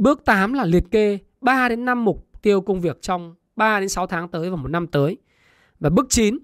Bước 0.00 0.24
8 0.24 0.52
là 0.52 0.64
liệt 0.64 0.84
kê 0.90 1.18
3 1.40 1.68
đến 1.68 1.84
5 1.84 2.04
mục 2.04 2.42
tiêu 2.42 2.60
công 2.60 2.80
việc 2.80 3.02
trong 3.02 3.34
3 3.56 3.80
đến 3.80 3.88
6 3.88 4.06
tháng 4.06 4.28
tới 4.28 4.50
và 4.50 4.56
một 4.56 4.68
năm 4.68 4.86
tới. 4.86 5.16
Và 5.80 5.90
bước 5.90 6.06
9, 6.08 6.38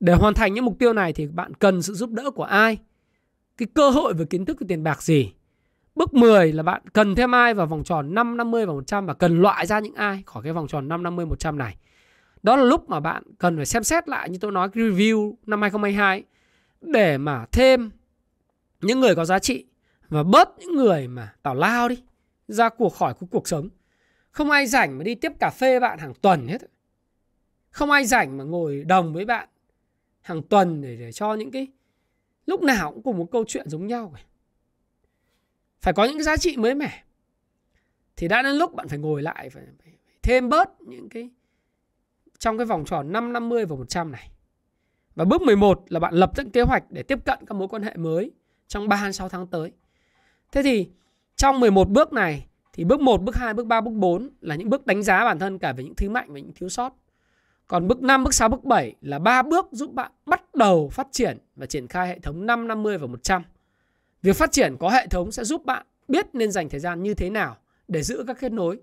để 0.00 0.14
hoàn 0.14 0.34
thành 0.34 0.54
những 0.54 0.64
mục 0.64 0.78
tiêu 0.78 0.92
này 0.92 1.12
thì 1.12 1.26
bạn 1.26 1.54
cần 1.54 1.82
sự 1.82 1.94
giúp 1.94 2.10
đỡ 2.10 2.30
của 2.30 2.42
ai? 2.42 2.78
Cái 3.56 3.68
cơ 3.74 3.90
hội 3.90 4.14
về 4.14 4.24
kiến 4.24 4.44
thức 4.44 4.60
về 4.60 4.66
tiền 4.68 4.82
bạc 4.82 5.02
gì? 5.02 5.32
Bước 5.94 6.14
10 6.14 6.52
là 6.52 6.62
bạn 6.62 6.82
cần 6.92 7.14
thêm 7.14 7.34
ai 7.34 7.54
vào 7.54 7.66
vòng 7.66 7.84
tròn 7.84 8.14
5, 8.14 8.36
50 8.36 8.66
và 8.66 8.72
100 8.72 9.06
và 9.06 9.14
cần 9.14 9.42
loại 9.42 9.66
ra 9.66 9.78
những 9.78 9.94
ai 9.94 10.22
khỏi 10.26 10.42
cái 10.42 10.52
vòng 10.52 10.68
tròn 10.68 10.88
5, 10.88 11.02
50, 11.02 11.26
100 11.26 11.58
này. 11.58 11.76
Đó 12.42 12.56
là 12.56 12.64
lúc 12.64 12.90
mà 12.90 13.00
bạn 13.00 13.22
cần 13.38 13.56
phải 13.56 13.66
xem 13.66 13.84
xét 13.84 14.08
lại 14.08 14.30
như 14.30 14.38
tôi 14.38 14.52
nói 14.52 14.68
cái 14.68 14.84
review 14.84 15.34
năm 15.46 15.62
2022 15.62 16.24
để 16.80 17.18
mà 17.18 17.44
thêm 17.52 17.90
những 18.80 19.00
người 19.00 19.14
có 19.14 19.24
giá 19.24 19.38
trị 19.38 19.64
và 20.08 20.22
bớt 20.22 20.58
những 20.58 20.76
người 20.76 21.08
mà 21.08 21.32
tào 21.42 21.54
lao 21.54 21.88
đi 21.88 21.96
ra 22.48 22.68
cuộc 22.68 22.94
khỏi 22.94 23.14
của 23.14 23.26
cuộc 23.26 23.48
sống 23.48 23.68
không 24.30 24.50
ai 24.50 24.66
rảnh 24.66 24.98
mà 24.98 25.04
đi 25.04 25.14
tiếp 25.14 25.32
cà 25.40 25.50
phê 25.50 25.80
bạn 25.80 25.98
hàng 25.98 26.14
tuần 26.14 26.48
hết 26.48 26.58
không 27.70 27.90
ai 27.90 28.04
rảnh 28.04 28.36
mà 28.36 28.44
ngồi 28.44 28.84
đồng 28.84 29.14
với 29.14 29.24
bạn 29.24 29.48
hàng 30.20 30.42
tuần 30.42 30.80
để, 30.80 30.96
để 30.96 31.12
cho 31.12 31.34
những 31.34 31.50
cái 31.50 31.66
lúc 32.46 32.62
nào 32.62 32.92
cũng 32.92 33.02
cùng 33.02 33.18
một 33.18 33.28
câu 33.30 33.44
chuyện 33.48 33.68
giống 33.68 33.86
nhau 33.86 34.14
phải 35.80 35.94
có 35.94 36.04
những 36.04 36.16
cái 36.16 36.24
giá 36.24 36.36
trị 36.36 36.56
mới 36.56 36.74
mẻ 36.74 37.04
thì 38.16 38.28
đã 38.28 38.42
đến 38.42 38.56
lúc 38.56 38.74
bạn 38.74 38.88
phải 38.88 38.98
ngồi 38.98 39.22
lại 39.22 39.50
phải, 39.50 39.62
phải, 39.64 39.74
phải 39.84 39.92
thêm 40.22 40.48
bớt 40.48 40.80
những 40.80 41.08
cái 41.08 41.30
trong 42.38 42.58
cái 42.58 42.66
vòng 42.66 42.84
tròn 42.84 43.12
5 43.12 43.32
50 43.32 43.64
và 43.64 43.76
100 43.76 44.12
này. 44.12 44.30
Và 45.14 45.24
bước 45.24 45.42
11 45.42 45.84
là 45.88 46.00
bạn 46.00 46.14
lập 46.14 46.32
những 46.36 46.50
kế 46.50 46.62
hoạch 46.62 46.90
để 46.90 47.02
tiếp 47.02 47.24
cận 47.24 47.38
các 47.46 47.54
mối 47.54 47.68
quan 47.68 47.82
hệ 47.82 47.96
mới 47.96 48.32
trong 48.66 48.88
3 48.88 49.12
6 49.12 49.28
tháng 49.28 49.46
tới. 49.46 49.72
Thế 50.52 50.62
thì 50.62 50.90
trong 51.36 51.60
11 51.60 51.88
bước 51.88 52.12
này 52.12 52.46
thì 52.72 52.84
bước 52.84 53.00
1, 53.00 53.22
bước 53.22 53.36
2, 53.36 53.54
bước 53.54 53.66
3, 53.66 53.80
bước 53.80 53.90
4 53.94 54.30
là 54.40 54.54
những 54.54 54.70
bước 54.70 54.86
đánh 54.86 55.02
giá 55.02 55.24
bản 55.24 55.38
thân 55.38 55.58
cả 55.58 55.72
về 55.72 55.84
những 55.84 55.94
thứ 55.94 56.10
mạnh 56.10 56.32
và 56.32 56.38
những 56.38 56.52
thiếu 56.54 56.68
sót. 56.68 56.92
Còn 57.66 57.88
bước 57.88 58.02
5, 58.02 58.24
bước 58.24 58.34
6, 58.34 58.48
bước 58.48 58.64
7 58.64 58.94
là 59.00 59.18
ba 59.18 59.42
bước 59.42 59.66
giúp 59.72 59.92
bạn 59.92 60.12
bắt 60.26 60.54
đầu 60.54 60.88
phát 60.88 61.06
triển 61.12 61.38
và 61.56 61.66
triển 61.66 61.86
khai 61.86 62.08
hệ 62.08 62.18
thống 62.18 62.46
5, 62.46 62.68
50 62.68 62.98
và 62.98 63.06
100. 63.06 63.42
Việc 64.22 64.36
phát 64.36 64.52
triển 64.52 64.76
có 64.80 64.90
hệ 64.90 65.06
thống 65.06 65.32
sẽ 65.32 65.44
giúp 65.44 65.64
bạn 65.64 65.86
biết 66.08 66.26
nên 66.32 66.52
dành 66.52 66.68
thời 66.68 66.80
gian 66.80 67.02
như 67.02 67.14
thế 67.14 67.30
nào 67.30 67.56
để 67.88 68.02
giữ 68.02 68.24
các 68.26 68.36
kết 68.40 68.52
nối. 68.52 68.78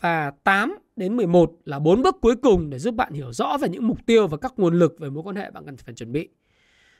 Và 0.00 0.32
8 0.44 0.78
đến 0.96 1.16
11 1.16 1.52
là 1.64 1.78
bốn 1.78 2.02
bước 2.02 2.16
cuối 2.20 2.36
cùng 2.36 2.70
để 2.70 2.78
giúp 2.78 2.94
bạn 2.94 3.12
hiểu 3.12 3.32
rõ 3.32 3.56
về 3.60 3.68
những 3.68 3.86
mục 3.86 4.06
tiêu 4.06 4.26
và 4.26 4.36
các 4.36 4.52
nguồn 4.56 4.78
lực 4.78 4.96
về 4.98 5.10
mối 5.10 5.22
quan 5.22 5.36
hệ 5.36 5.50
bạn 5.50 5.66
cần 5.66 5.76
phải 5.76 5.94
chuẩn 5.94 6.12
bị. 6.12 6.28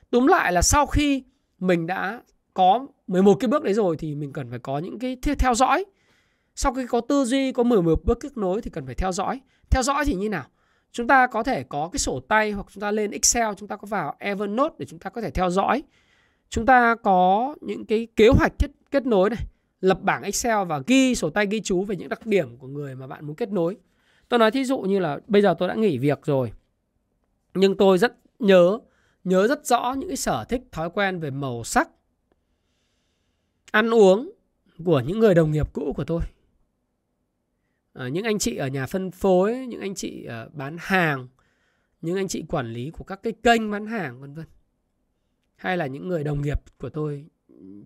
Túm 0.09 0.27
lại 0.27 0.53
là 0.53 0.61
sau 0.61 0.85
khi 0.85 1.23
mình 1.59 1.87
đã 1.87 2.21
có 2.53 2.87
11 3.07 3.35
cái 3.35 3.47
bước 3.47 3.63
đấy 3.63 3.73
rồi 3.73 3.97
thì 3.97 4.15
mình 4.15 4.33
cần 4.33 4.49
phải 4.49 4.59
có 4.59 4.77
những 4.77 4.99
cái 4.99 5.17
theo 5.39 5.53
dõi. 5.53 5.85
Sau 6.55 6.73
khi 6.73 6.87
có 6.87 7.01
tư 7.01 7.25
duy, 7.25 7.51
có 7.51 7.63
11 7.63 8.05
bước 8.05 8.19
kết 8.19 8.37
nối 8.37 8.61
thì 8.61 8.69
cần 8.69 8.85
phải 8.85 8.95
theo 8.95 9.11
dõi. 9.11 9.41
Theo 9.69 9.83
dõi 9.83 10.05
thì 10.05 10.13
như 10.13 10.29
nào? 10.29 10.43
Chúng 10.91 11.07
ta 11.07 11.27
có 11.27 11.43
thể 11.43 11.63
có 11.63 11.89
cái 11.93 11.99
sổ 11.99 12.19
tay 12.19 12.51
hoặc 12.51 12.67
chúng 12.73 12.81
ta 12.81 12.91
lên 12.91 13.11
Excel, 13.11 13.47
chúng 13.57 13.67
ta 13.67 13.75
có 13.75 13.87
vào 13.87 14.15
Evernote 14.19 14.75
để 14.77 14.85
chúng 14.85 14.99
ta 14.99 15.09
có 15.09 15.21
thể 15.21 15.31
theo 15.31 15.49
dõi. 15.49 15.83
Chúng 16.49 16.65
ta 16.65 16.95
có 16.95 17.55
những 17.61 17.85
cái 17.85 18.07
kế 18.15 18.27
hoạch 18.27 18.51
kết, 18.59 18.71
kết 18.91 19.05
nối 19.05 19.29
này, 19.29 19.45
lập 19.81 20.01
bảng 20.01 20.23
Excel 20.23 20.65
và 20.67 20.81
ghi 20.87 21.15
sổ 21.15 21.29
tay 21.29 21.45
ghi 21.45 21.61
chú 21.61 21.83
về 21.83 21.95
những 21.95 22.09
đặc 22.09 22.25
điểm 22.25 22.57
của 22.57 22.67
người 22.67 22.95
mà 22.95 23.07
bạn 23.07 23.25
muốn 23.25 23.35
kết 23.35 23.51
nối. 23.51 23.77
Tôi 24.29 24.39
nói 24.39 24.51
thí 24.51 24.65
dụ 24.65 24.79
như 24.79 24.99
là 24.99 25.19
bây 25.27 25.41
giờ 25.41 25.55
tôi 25.59 25.67
đã 25.67 25.75
nghỉ 25.75 25.97
việc 25.97 26.19
rồi. 26.23 26.51
Nhưng 27.53 27.77
tôi 27.77 27.97
rất 27.97 28.15
nhớ 28.39 28.79
nhớ 29.23 29.47
rất 29.47 29.65
rõ 29.65 29.93
những 29.97 30.09
cái 30.09 30.17
sở 30.17 30.45
thích 30.49 30.61
thói 30.71 30.89
quen 30.89 31.19
về 31.19 31.31
màu 31.31 31.63
sắc 31.63 31.89
ăn 33.71 33.93
uống 33.93 34.31
của 34.85 34.99
những 34.99 35.19
người 35.19 35.35
đồng 35.35 35.51
nghiệp 35.51 35.73
cũ 35.73 35.93
của 35.95 36.03
tôi. 36.03 36.21
À, 37.93 38.07
những 38.07 38.23
anh 38.23 38.39
chị 38.39 38.55
ở 38.55 38.67
nhà 38.67 38.85
phân 38.85 39.11
phối 39.11 39.67
những 39.67 39.81
anh 39.81 39.95
chị 39.95 40.27
uh, 40.27 40.53
bán 40.53 40.77
hàng 40.79 41.27
những 42.01 42.15
anh 42.15 42.27
chị 42.27 42.43
quản 42.47 42.73
lý 42.73 42.91
của 42.91 43.03
các 43.03 43.23
cái 43.23 43.33
kênh 43.43 43.71
bán 43.71 43.85
hàng 43.85 44.21
vân 44.21 44.33
vân. 44.33 44.45
Hay 45.55 45.77
là 45.77 45.87
những 45.87 46.07
người 46.07 46.23
đồng 46.23 46.41
nghiệp 46.41 46.61
của 46.77 46.89
tôi 46.89 47.25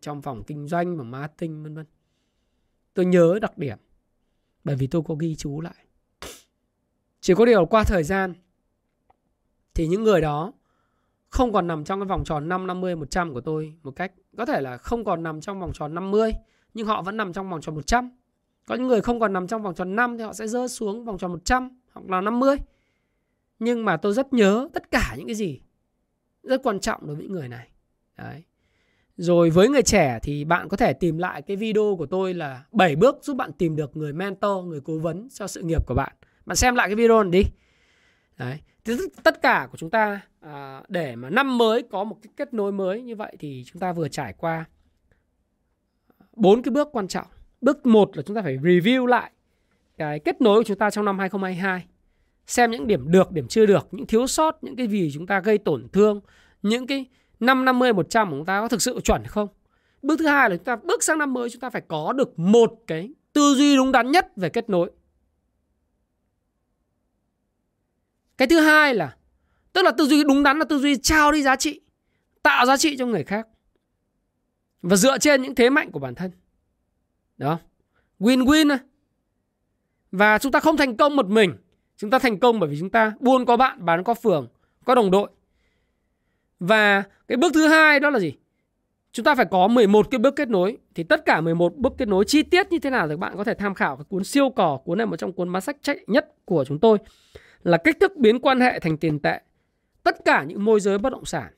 trong 0.01 0.21
phòng 0.21 0.43
kinh 0.47 0.67
doanh 0.67 0.97
và 0.97 1.03
marketing 1.03 1.63
vân 1.63 1.75
vân. 1.75 1.85
Tôi 2.93 3.05
nhớ 3.05 3.39
đặc 3.41 3.57
điểm 3.57 3.77
bởi 4.63 4.75
vì 4.75 4.87
tôi 4.87 5.01
có 5.05 5.15
ghi 5.15 5.35
chú 5.35 5.61
lại. 5.61 5.85
Chỉ 7.21 7.33
có 7.33 7.45
điều 7.45 7.65
qua 7.65 7.83
thời 7.83 8.03
gian 8.03 8.33
thì 9.73 9.87
những 9.87 10.03
người 10.03 10.21
đó 10.21 10.53
không 11.29 11.53
còn 11.53 11.67
nằm 11.67 11.83
trong 11.83 11.99
cái 11.99 12.07
vòng 12.07 12.23
tròn 12.23 12.49
5 12.49 12.67
50 12.67 12.95
100 12.95 13.33
của 13.33 13.41
tôi 13.41 13.73
một 13.83 13.91
cách 13.95 14.11
có 14.37 14.45
thể 14.45 14.61
là 14.61 14.77
không 14.77 15.05
còn 15.05 15.23
nằm 15.23 15.41
trong 15.41 15.59
vòng 15.59 15.71
tròn 15.73 15.95
50 15.95 16.31
nhưng 16.73 16.87
họ 16.87 17.01
vẫn 17.01 17.17
nằm 17.17 17.33
trong 17.33 17.49
vòng 17.49 17.61
tròn 17.61 17.75
100. 17.75 18.09
Có 18.65 18.75
những 18.75 18.87
người 18.87 19.01
không 19.01 19.19
còn 19.19 19.33
nằm 19.33 19.47
trong 19.47 19.63
vòng 19.63 19.75
tròn 19.75 19.95
5 19.95 20.17
thì 20.17 20.23
họ 20.23 20.33
sẽ 20.33 20.47
rơi 20.47 20.67
xuống 20.67 21.05
vòng 21.05 21.17
tròn 21.17 21.31
100 21.31 21.79
hoặc 21.93 22.09
là 22.09 22.21
50. 22.21 22.55
Nhưng 23.59 23.85
mà 23.85 23.97
tôi 23.97 24.13
rất 24.13 24.33
nhớ 24.33 24.69
tất 24.73 24.91
cả 24.91 25.15
những 25.17 25.27
cái 25.27 25.35
gì 25.35 25.61
rất 26.43 26.63
quan 26.63 26.79
trọng 26.79 27.07
đối 27.07 27.15
với 27.15 27.23
những 27.23 27.33
người 27.33 27.47
này. 27.47 27.67
Đấy. 28.17 28.43
Rồi 29.17 29.49
với 29.49 29.69
người 29.69 29.81
trẻ 29.81 30.19
thì 30.23 30.45
bạn 30.45 30.69
có 30.69 30.77
thể 30.77 30.93
tìm 30.93 31.17
lại 31.17 31.41
cái 31.41 31.57
video 31.57 31.95
của 31.97 32.05
tôi 32.05 32.33
là 32.33 32.65
7 32.71 32.95
bước 32.95 33.17
giúp 33.21 33.37
bạn 33.37 33.51
tìm 33.53 33.75
được 33.75 33.97
người 33.97 34.13
mentor, 34.13 34.65
người 34.65 34.81
cố 34.81 34.97
vấn 34.97 35.27
cho 35.33 35.47
sự 35.47 35.61
nghiệp 35.61 35.87
của 35.87 35.95
bạn. 35.95 36.13
Bạn 36.45 36.55
xem 36.55 36.75
lại 36.75 36.87
cái 36.87 36.95
video 36.95 37.23
này 37.23 37.31
đi. 37.31 37.49
Đấy. 38.37 38.59
Tất 39.23 39.41
cả 39.41 39.67
của 39.71 39.77
chúng 39.77 39.89
ta 39.89 40.21
à, 40.41 40.83
để 40.87 41.15
mà 41.15 41.29
năm 41.29 41.57
mới 41.57 41.83
có 41.91 42.03
một 42.03 42.17
cái 42.21 42.33
kết 42.37 42.53
nối 42.53 42.71
mới 42.71 43.01
như 43.01 43.15
vậy 43.15 43.35
thì 43.39 43.63
chúng 43.65 43.79
ta 43.79 43.93
vừa 43.93 44.07
trải 44.07 44.33
qua 44.37 44.65
bốn 46.35 46.61
cái 46.61 46.71
bước 46.71 46.87
quan 46.91 47.07
trọng. 47.07 47.27
Bước 47.61 47.85
một 47.85 48.17
là 48.17 48.23
chúng 48.23 48.35
ta 48.35 48.41
phải 48.41 48.57
review 48.57 49.05
lại 49.05 49.31
cái 49.97 50.19
kết 50.19 50.41
nối 50.41 50.59
của 50.59 50.63
chúng 50.63 50.77
ta 50.77 50.89
trong 50.89 51.05
năm 51.05 51.19
2022. 51.19 51.85
Xem 52.47 52.71
những 52.71 52.87
điểm 52.87 53.11
được, 53.11 53.31
điểm 53.31 53.47
chưa 53.47 53.65
được, 53.65 53.87
những 53.91 54.07
thiếu 54.07 54.27
sót, 54.27 54.63
những 54.63 54.75
cái 54.75 54.87
gì 54.87 55.11
chúng 55.13 55.27
ta 55.27 55.39
gây 55.39 55.57
tổn 55.57 55.87
thương, 55.93 56.21
những 56.61 56.87
cái 56.87 57.05
năm 57.39 57.65
50 57.65 57.93
100 57.93 58.29
của 58.29 58.37
chúng 58.37 58.45
ta 58.45 58.61
có 58.61 58.67
thực 58.67 58.81
sự 58.81 58.99
chuẩn 59.03 59.23
không? 59.25 59.47
Bước 60.01 60.19
thứ 60.19 60.27
hai 60.27 60.49
là 60.49 60.55
chúng 60.55 60.65
ta 60.65 60.75
bước 60.75 61.03
sang 61.03 61.17
năm 61.17 61.33
mới 61.33 61.49
chúng 61.49 61.59
ta 61.59 61.69
phải 61.69 61.81
có 61.87 62.13
được 62.13 62.39
một 62.39 62.73
cái 62.87 63.09
tư 63.33 63.55
duy 63.55 63.75
đúng 63.75 63.91
đắn 63.91 64.11
nhất 64.11 64.27
về 64.35 64.49
kết 64.49 64.69
nối. 64.69 64.91
Cái 68.37 68.47
thứ 68.47 68.59
hai 68.59 68.93
là 68.93 69.15
tức 69.73 69.81
là 69.81 69.91
tư 69.91 70.05
duy 70.05 70.23
đúng 70.23 70.43
đắn 70.43 70.59
là 70.59 70.65
tư 70.65 70.79
duy 70.79 70.97
trao 70.97 71.31
đi 71.31 71.43
giá 71.43 71.55
trị, 71.55 71.81
tạo 72.43 72.65
giá 72.65 72.77
trị 72.77 72.97
cho 72.97 73.05
người 73.05 73.23
khác. 73.23 73.47
Và 74.81 74.95
dựa 74.95 75.17
trên 75.17 75.41
những 75.41 75.55
thế 75.55 75.69
mạnh 75.69 75.91
của 75.91 75.99
bản 75.99 76.15
thân. 76.15 76.31
Đó. 77.37 77.59
Win-win 78.19 78.77
Và 80.11 80.37
chúng 80.37 80.51
ta 80.51 80.59
không 80.59 80.77
thành 80.77 80.97
công 80.97 81.15
một 81.15 81.29
mình. 81.29 81.55
Chúng 81.97 82.09
ta 82.09 82.19
thành 82.19 82.39
công 82.39 82.59
bởi 82.59 82.69
vì 82.69 82.79
chúng 82.79 82.89
ta 82.89 83.13
buôn 83.19 83.45
có 83.45 83.57
bạn, 83.57 83.85
bán 83.85 84.03
có 84.03 84.13
phường, 84.13 84.47
có 84.85 84.95
đồng 84.95 85.11
đội. 85.11 85.29
Và 86.59 87.03
cái 87.27 87.37
bước 87.37 87.53
thứ 87.53 87.67
hai 87.67 87.99
đó 87.99 88.09
là 88.09 88.19
gì? 88.19 88.33
Chúng 89.11 89.23
ta 89.23 89.35
phải 89.35 89.45
có 89.51 89.67
11 89.67 90.07
cái 90.11 90.19
bước 90.19 90.35
kết 90.35 90.49
nối. 90.49 90.77
Thì 90.95 91.03
tất 91.03 91.25
cả 91.25 91.41
11 91.41 91.75
bước 91.75 91.93
kết 91.97 92.07
nối 92.07 92.25
chi 92.25 92.43
tiết 92.43 92.71
như 92.71 92.79
thế 92.79 92.89
nào 92.89 93.07
thì 93.07 93.15
bạn 93.15 93.37
có 93.37 93.43
thể 93.43 93.53
tham 93.53 93.73
khảo 93.73 93.95
cái 93.95 94.05
cuốn 94.09 94.23
siêu 94.23 94.49
cỏ 94.49 94.79
Cuốn 94.85 94.97
này 94.97 95.07
một 95.07 95.17
trong 95.17 95.33
cuốn 95.33 95.51
bán 95.51 95.61
sách 95.61 95.77
chạy 95.81 95.99
nhất 96.07 96.33
của 96.45 96.65
chúng 96.67 96.79
tôi 96.79 96.97
là 97.65 97.77
cách 97.77 97.97
thức 97.99 98.15
biến 98.17 98.39
quan 98.39 98.59
hệ 98.59 98.79
thành 98.79 98.97
tiền 98.97 99.19
tệ. 99.19 99.39
Tất 100.03 100.25
cả 100.25 100.43
những 100.43 100.65
môi 100.65 100.79
giới 100.79 100.97
bất 100.97 101.09
động 101.09 101.25
sản 101.25 101.53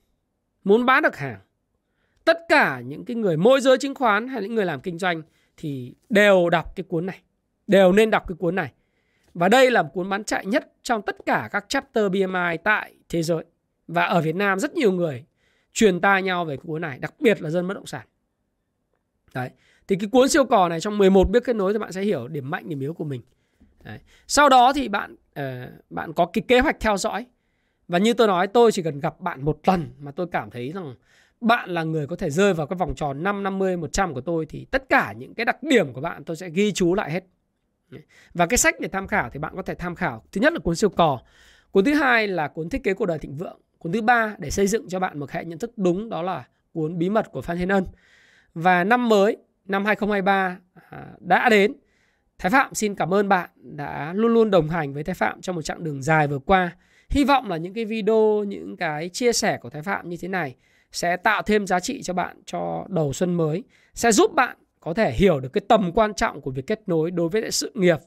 muốn 0.64 0.86
bán 0.86 1.04
được 1.04 1.18
hàng, 1.18 1.40
tất 2.26 2.40
cả 2.50 2.80
những 2.80 3.06
cái 3.06 3.16
người 3.16 3.38
môi 3.38 3.62
giới 3.62 3.78
chứng 3.78 3.96
khoán 3.96 4.28
hay 4.28 4.42
những 4.42 4.56
người 4.56 4.66
làm 4.66 4.82
kinh 4.82 4.98
doanh 4.98 5.22
thì 5.58 5.96
đều 6.10 6.50
đọc 6.50 6.76
cái 6.76 6.84
cuốn 6.84 7.06
này, 7.06 7.22
đều 7.68 7.92
nên 7.92 8.10
đọc 8.10 8.24
cái 8.28 8.36
cuốn 8.40 8.56
này. 8.56 8.74
Và 9.34 9.50
đây 9.50 9.72
là 9.72 9.84
một 9.84 9.90
cuốn 9.94 10.10
bán 10.10 10.24
chạy 10.24 10.46
nhất 10.46 10.74
trong 10.82 11.02
tất 11.02 11.16
cả 11.26 11.50
các 11.52 11.66
chapter 11.70 12.12
BMI 12.12 12.58
tại 12.64 12.94
thế 13.10 13.24
giới. 13.24 13.44
Và 13.88 14.06
ở 14.06 14.22
Việt 14.22 14.36
Nam 14.36 14.60
rất 14.60 14.74
nhiều 14.74 14.92
người 14.92 15.26
truyền 15.74 16.02
tai 16.02 16.24
nhau 16.24 16.46
về 16.46 16.58
cuốn 16.58 16.82
này, 16.82 17.00
đặc 17.00 17.14
biệt 17.20 17.42
là 17.42 17.50
dân 17.50 17.68
bất 17.68 17.74
động 17.74 17.86
sản. 17.86 18.08
Đấy. 19.34 19.50
Thì 19.88 19.96
cái 19.96 20.10
cuốn 20.12 20.30
siêu 20.30 20.46
cò 20.46 20.70
này 20.70 20.80
trong 20.80 20.98
11 20.98 21.30
biết 21.30 21.44
kết 21.46 21.56
nối 21.56 21.74
thì 21.74 21.80
bạn 21.80 21.92
sẽ 21.92 22.02
hiểu 22.02 22.28
điểm 22.28 22.50
mạnh 22.50 22.70
điểm 22.70 22.80
yếu 22.80 22.94
của 22.94 23.04
mình. 23.04 23.22
Đấy. 23.88 24.00
Sau 24.28 24.50
đó 24.50 24.74
thì 24.74 24.90
bạn 24.90 25.16
uh, 25.40 25.46
bạn 25.90 26.14
có 26.14 26.26
cái 26.26 26.42
kế 26.48 26.60
hoạch 26.60 26.80
theo 26.80 26.98
dõi 26.98 27.26
và 27.88 27.98
như 27.98 28.14
tôi 28.14 28.28
nói 28.28 28.48
tôi 28.48 28.72
chỉ 28.72 28.84
cần 28.84 29.00
gặp 29.00 29.22
bạn 29.22 29.46
một 29.46 29.60
lần 29.68 29.92
mà 30.00 30.12
tôi 30.12 30.28
cảm 30.32 30.50
thấy 30.50 30.72
rằng 30.72 30.96
bạn 31.42 31.70
là 31.70 31.84
người 31.84 32.08
có 32.08 32.16
thể 32.16 32.30
rơi 32.30 32.54
vào 32.54 32.68
cái 32.68 32.78
vòng 32.78 32.96
tròn 32.96 33.24
5, 33.24 33.44
50, 33.44 33.78
100 33.78 34.14
của 34.14 34.22
tôi 34.22 34.46
thì 34.46 34.66
tất 34.72 34.90
cả 34.90 35.14
những 35.18 35.34
cái 35.34 35.46
đặc 35.46 35.64
điểm 35.64 35.94
của 35.94 36.02
bạn 36.02 36.24
tôi 36.24 36.36
sẽ 36.36 36.50
ghi 36.50 36.72
chú 36.72 36.96
lại 36.96 37.12
hết. 37.12 37.24
Và 38.34 38.46
cái 38.46 38.58
sách 38.58 38.80
để 38.80 38.88
tham 38.88 39.08
khảo 39.08 39.30
thì 39.30 39.40
bạn 39.40 39.56
có 39.56 39.62
thể 39.62 39.76
tham 39.76 39.96
khảo. 39.96 40.24
Thứ 40.32 40.42
nhất 40.42 40.54
là 40.54 40.60
cuốn 40.60 40.76
siêu 40.76 40.90
cò. 40.90 41.20
Cuốn 41.72 41.86
thứ 41.86 41.94
hai 41.94 42.28
là 42.28 42.48
cuốn 42.48 42.70
thiết 42.70 42.84
kế 42.84 42.94
cuộc 42.94 43.06
đời 43.06 43.20
thịnh 43.20 43.38
vượng. 43.38 43.60
Cuốn 43.78 43.92
thứ 43.92 44.02
ba 44.02 44.36
để 44.40 44.50
xây 44.50 44.68
dựng 44.68 44.90
cho 44.90 45.00
bạn 45.00 45.20
một 45.20 45.32
hệ 45.32 45.46
nhận 45.46 45.60
thức 45.60 45.72
đúng 45.78 46.10
đó 46.10 46.22
là 46.22 46.48
cuốn 46.74 46.98
bí 46.98 47.10
mật 47.10 47.32
của 47.32 47.42
Phan 47.42 47.58
Thiên 47.58 47.70
Ân. 47.70 47.86
Và 48.54 48.84
năm 48.84 49.10
mới, 49.10 49.38
năm 49.66 49.86
2023 49.86 50.58
à, 50.90 51.06
đã 51.20 51.50
đến 51.50 51.74
Thái 52.40 52.50
Phạm 52.50 52.74
xin 52.74 52.96
cảm 52.96 53.14
ơn 53.14 53.30
bạn 53.30 53.50
đã 53.56 54.14
luôn 54.16 54.34
luôn 54.34 54.52
đồng 54.52 54.70
hành 54.70 54.94
với 54.94 55.04
Thái 55.04 55.16
Phạm 55.16 55.42
trong 55.42 55.56
một 55.56 55.62
chặng 55.62 55.84
đường 55.84 56.02
dài 56.02 56.28
vừa 56.28 56.40
qua. 56.40 56.76
Hy 57.10 57.24
vọng 57.24 57.50
là 57.50 57.58
những 57.58 57.74
cái 57.74 57.86
video, 57.86 58.44
những 58.48 58.78
cái 58.78 59.10
chia 59.10 59.34
sẻ 59.34 59.58
của 59.62 59.70
Thái 59.70 59.82
Phạm 59.82 60.10
như 60.10 60.18
thế 60.22 60.28
này 60.28 60.56
sẽ 60.92 61.18
tạo 61.18 61.42
thêm 61.42 61.68
giá 61.68 61.80
trị 61.80 62.04
cho 62.04 62.14
bạn 62.14 62.38
cho 62.46 62.86
đầu 62.90 63.14
xuân 63.14 63.34
mới, 63.34 63.64
sẽ 63.94 64.12
giúp 64.12 64.34
bạn 64.34 64.58
có 64.80 64.94
thể 64.94 65.12
hiểu 65.12 65.40
được 65.40 65.50
cái 65.54 65.62
tầm 65.68 65.92
quan 65.92 66.14
trọng 66.14 66.42
của 66.42 66.52
việc 66.52 66.68
kết 66.68 66.82
nối 66.88 67.12
đối 67.12 67.30
với 67.30 67.52
sự 67.52 67.72
nghiệp, 67.76 67.98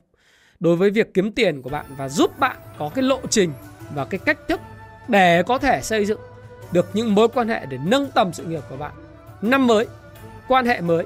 đối 0.60 0.76
với 0.76 0.90
việc 0.90 1.14
kiếm 1.14 1.32
tiền 1.32 1.62
của 1.62 1.70
bạn 1.70 1.86
và 1.96 2.08
giúp 2.08 2.38
bạn 2.38 2.56
có 2.78 2.90
cái 2.94 3.02
lộ 3.02 3.20
trình 3.30 3.52
và 3.94 4.04
cái 4.04 4.20
cách 4.24 4.38
thức 4.48 4.60
để 5.08 5.42
có 5.42 5.58
thể 5.58 5.80
xây 5.82 6.04
dựng 6.04 6.20
được 6.72 6.86
những 6.94 7.14
mối 7.14 7.28
quan 7.28 7.48
hệ 7.48 7.66
để 7.66 7.78
nâng 7.86 8.10
tầm 8.14 8.32
sự 8.32 8.44
nghiệp 8.44 8.62
của 8.70 8.76
bạn. 8.76 8.92
Năm 9.42 9.66
mới, 9.66 9.86
quan 10.48 10.66
hệ 10.66 10.80
mới. 10.80 11.04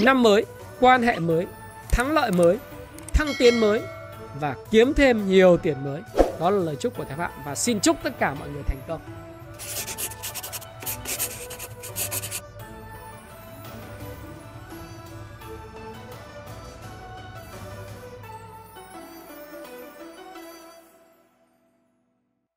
Năm 0.00 0.22
mới, 0.22 0.44
quan 0.80 1.02
hệ 1.02 1.18
mới 1.18 1.46
thắng 1.92 2.12
lợi 2.12 2.30
mới, 2.30 2.58
thăng 3.12 3.28
tiến 3.38 3.60
mới 3.60 3.82
và 4.40 4.56
kiếm 4.70 4.94
thêm 4.94 5.28
nhiều 5.28 5.56
tiền 5.56 5.76
mới. 5.84 6.00
Đó 6.40 6.50
là 6.50 6.64
lời 6.64 6.76
chúc 6.76 6.96
của 6.96 7.04
Thái 7.04 7.16
Phạm 7.16 7.30
và 7.44 7.54
xin 7.54 7.80
chúc 7.80 7.96
tất 8.02 8.18
cả 8.18 8.34
mọi 8.34 8.48
người 8.48 8.62
thành 8.66 8.80
công. 8.88 9.00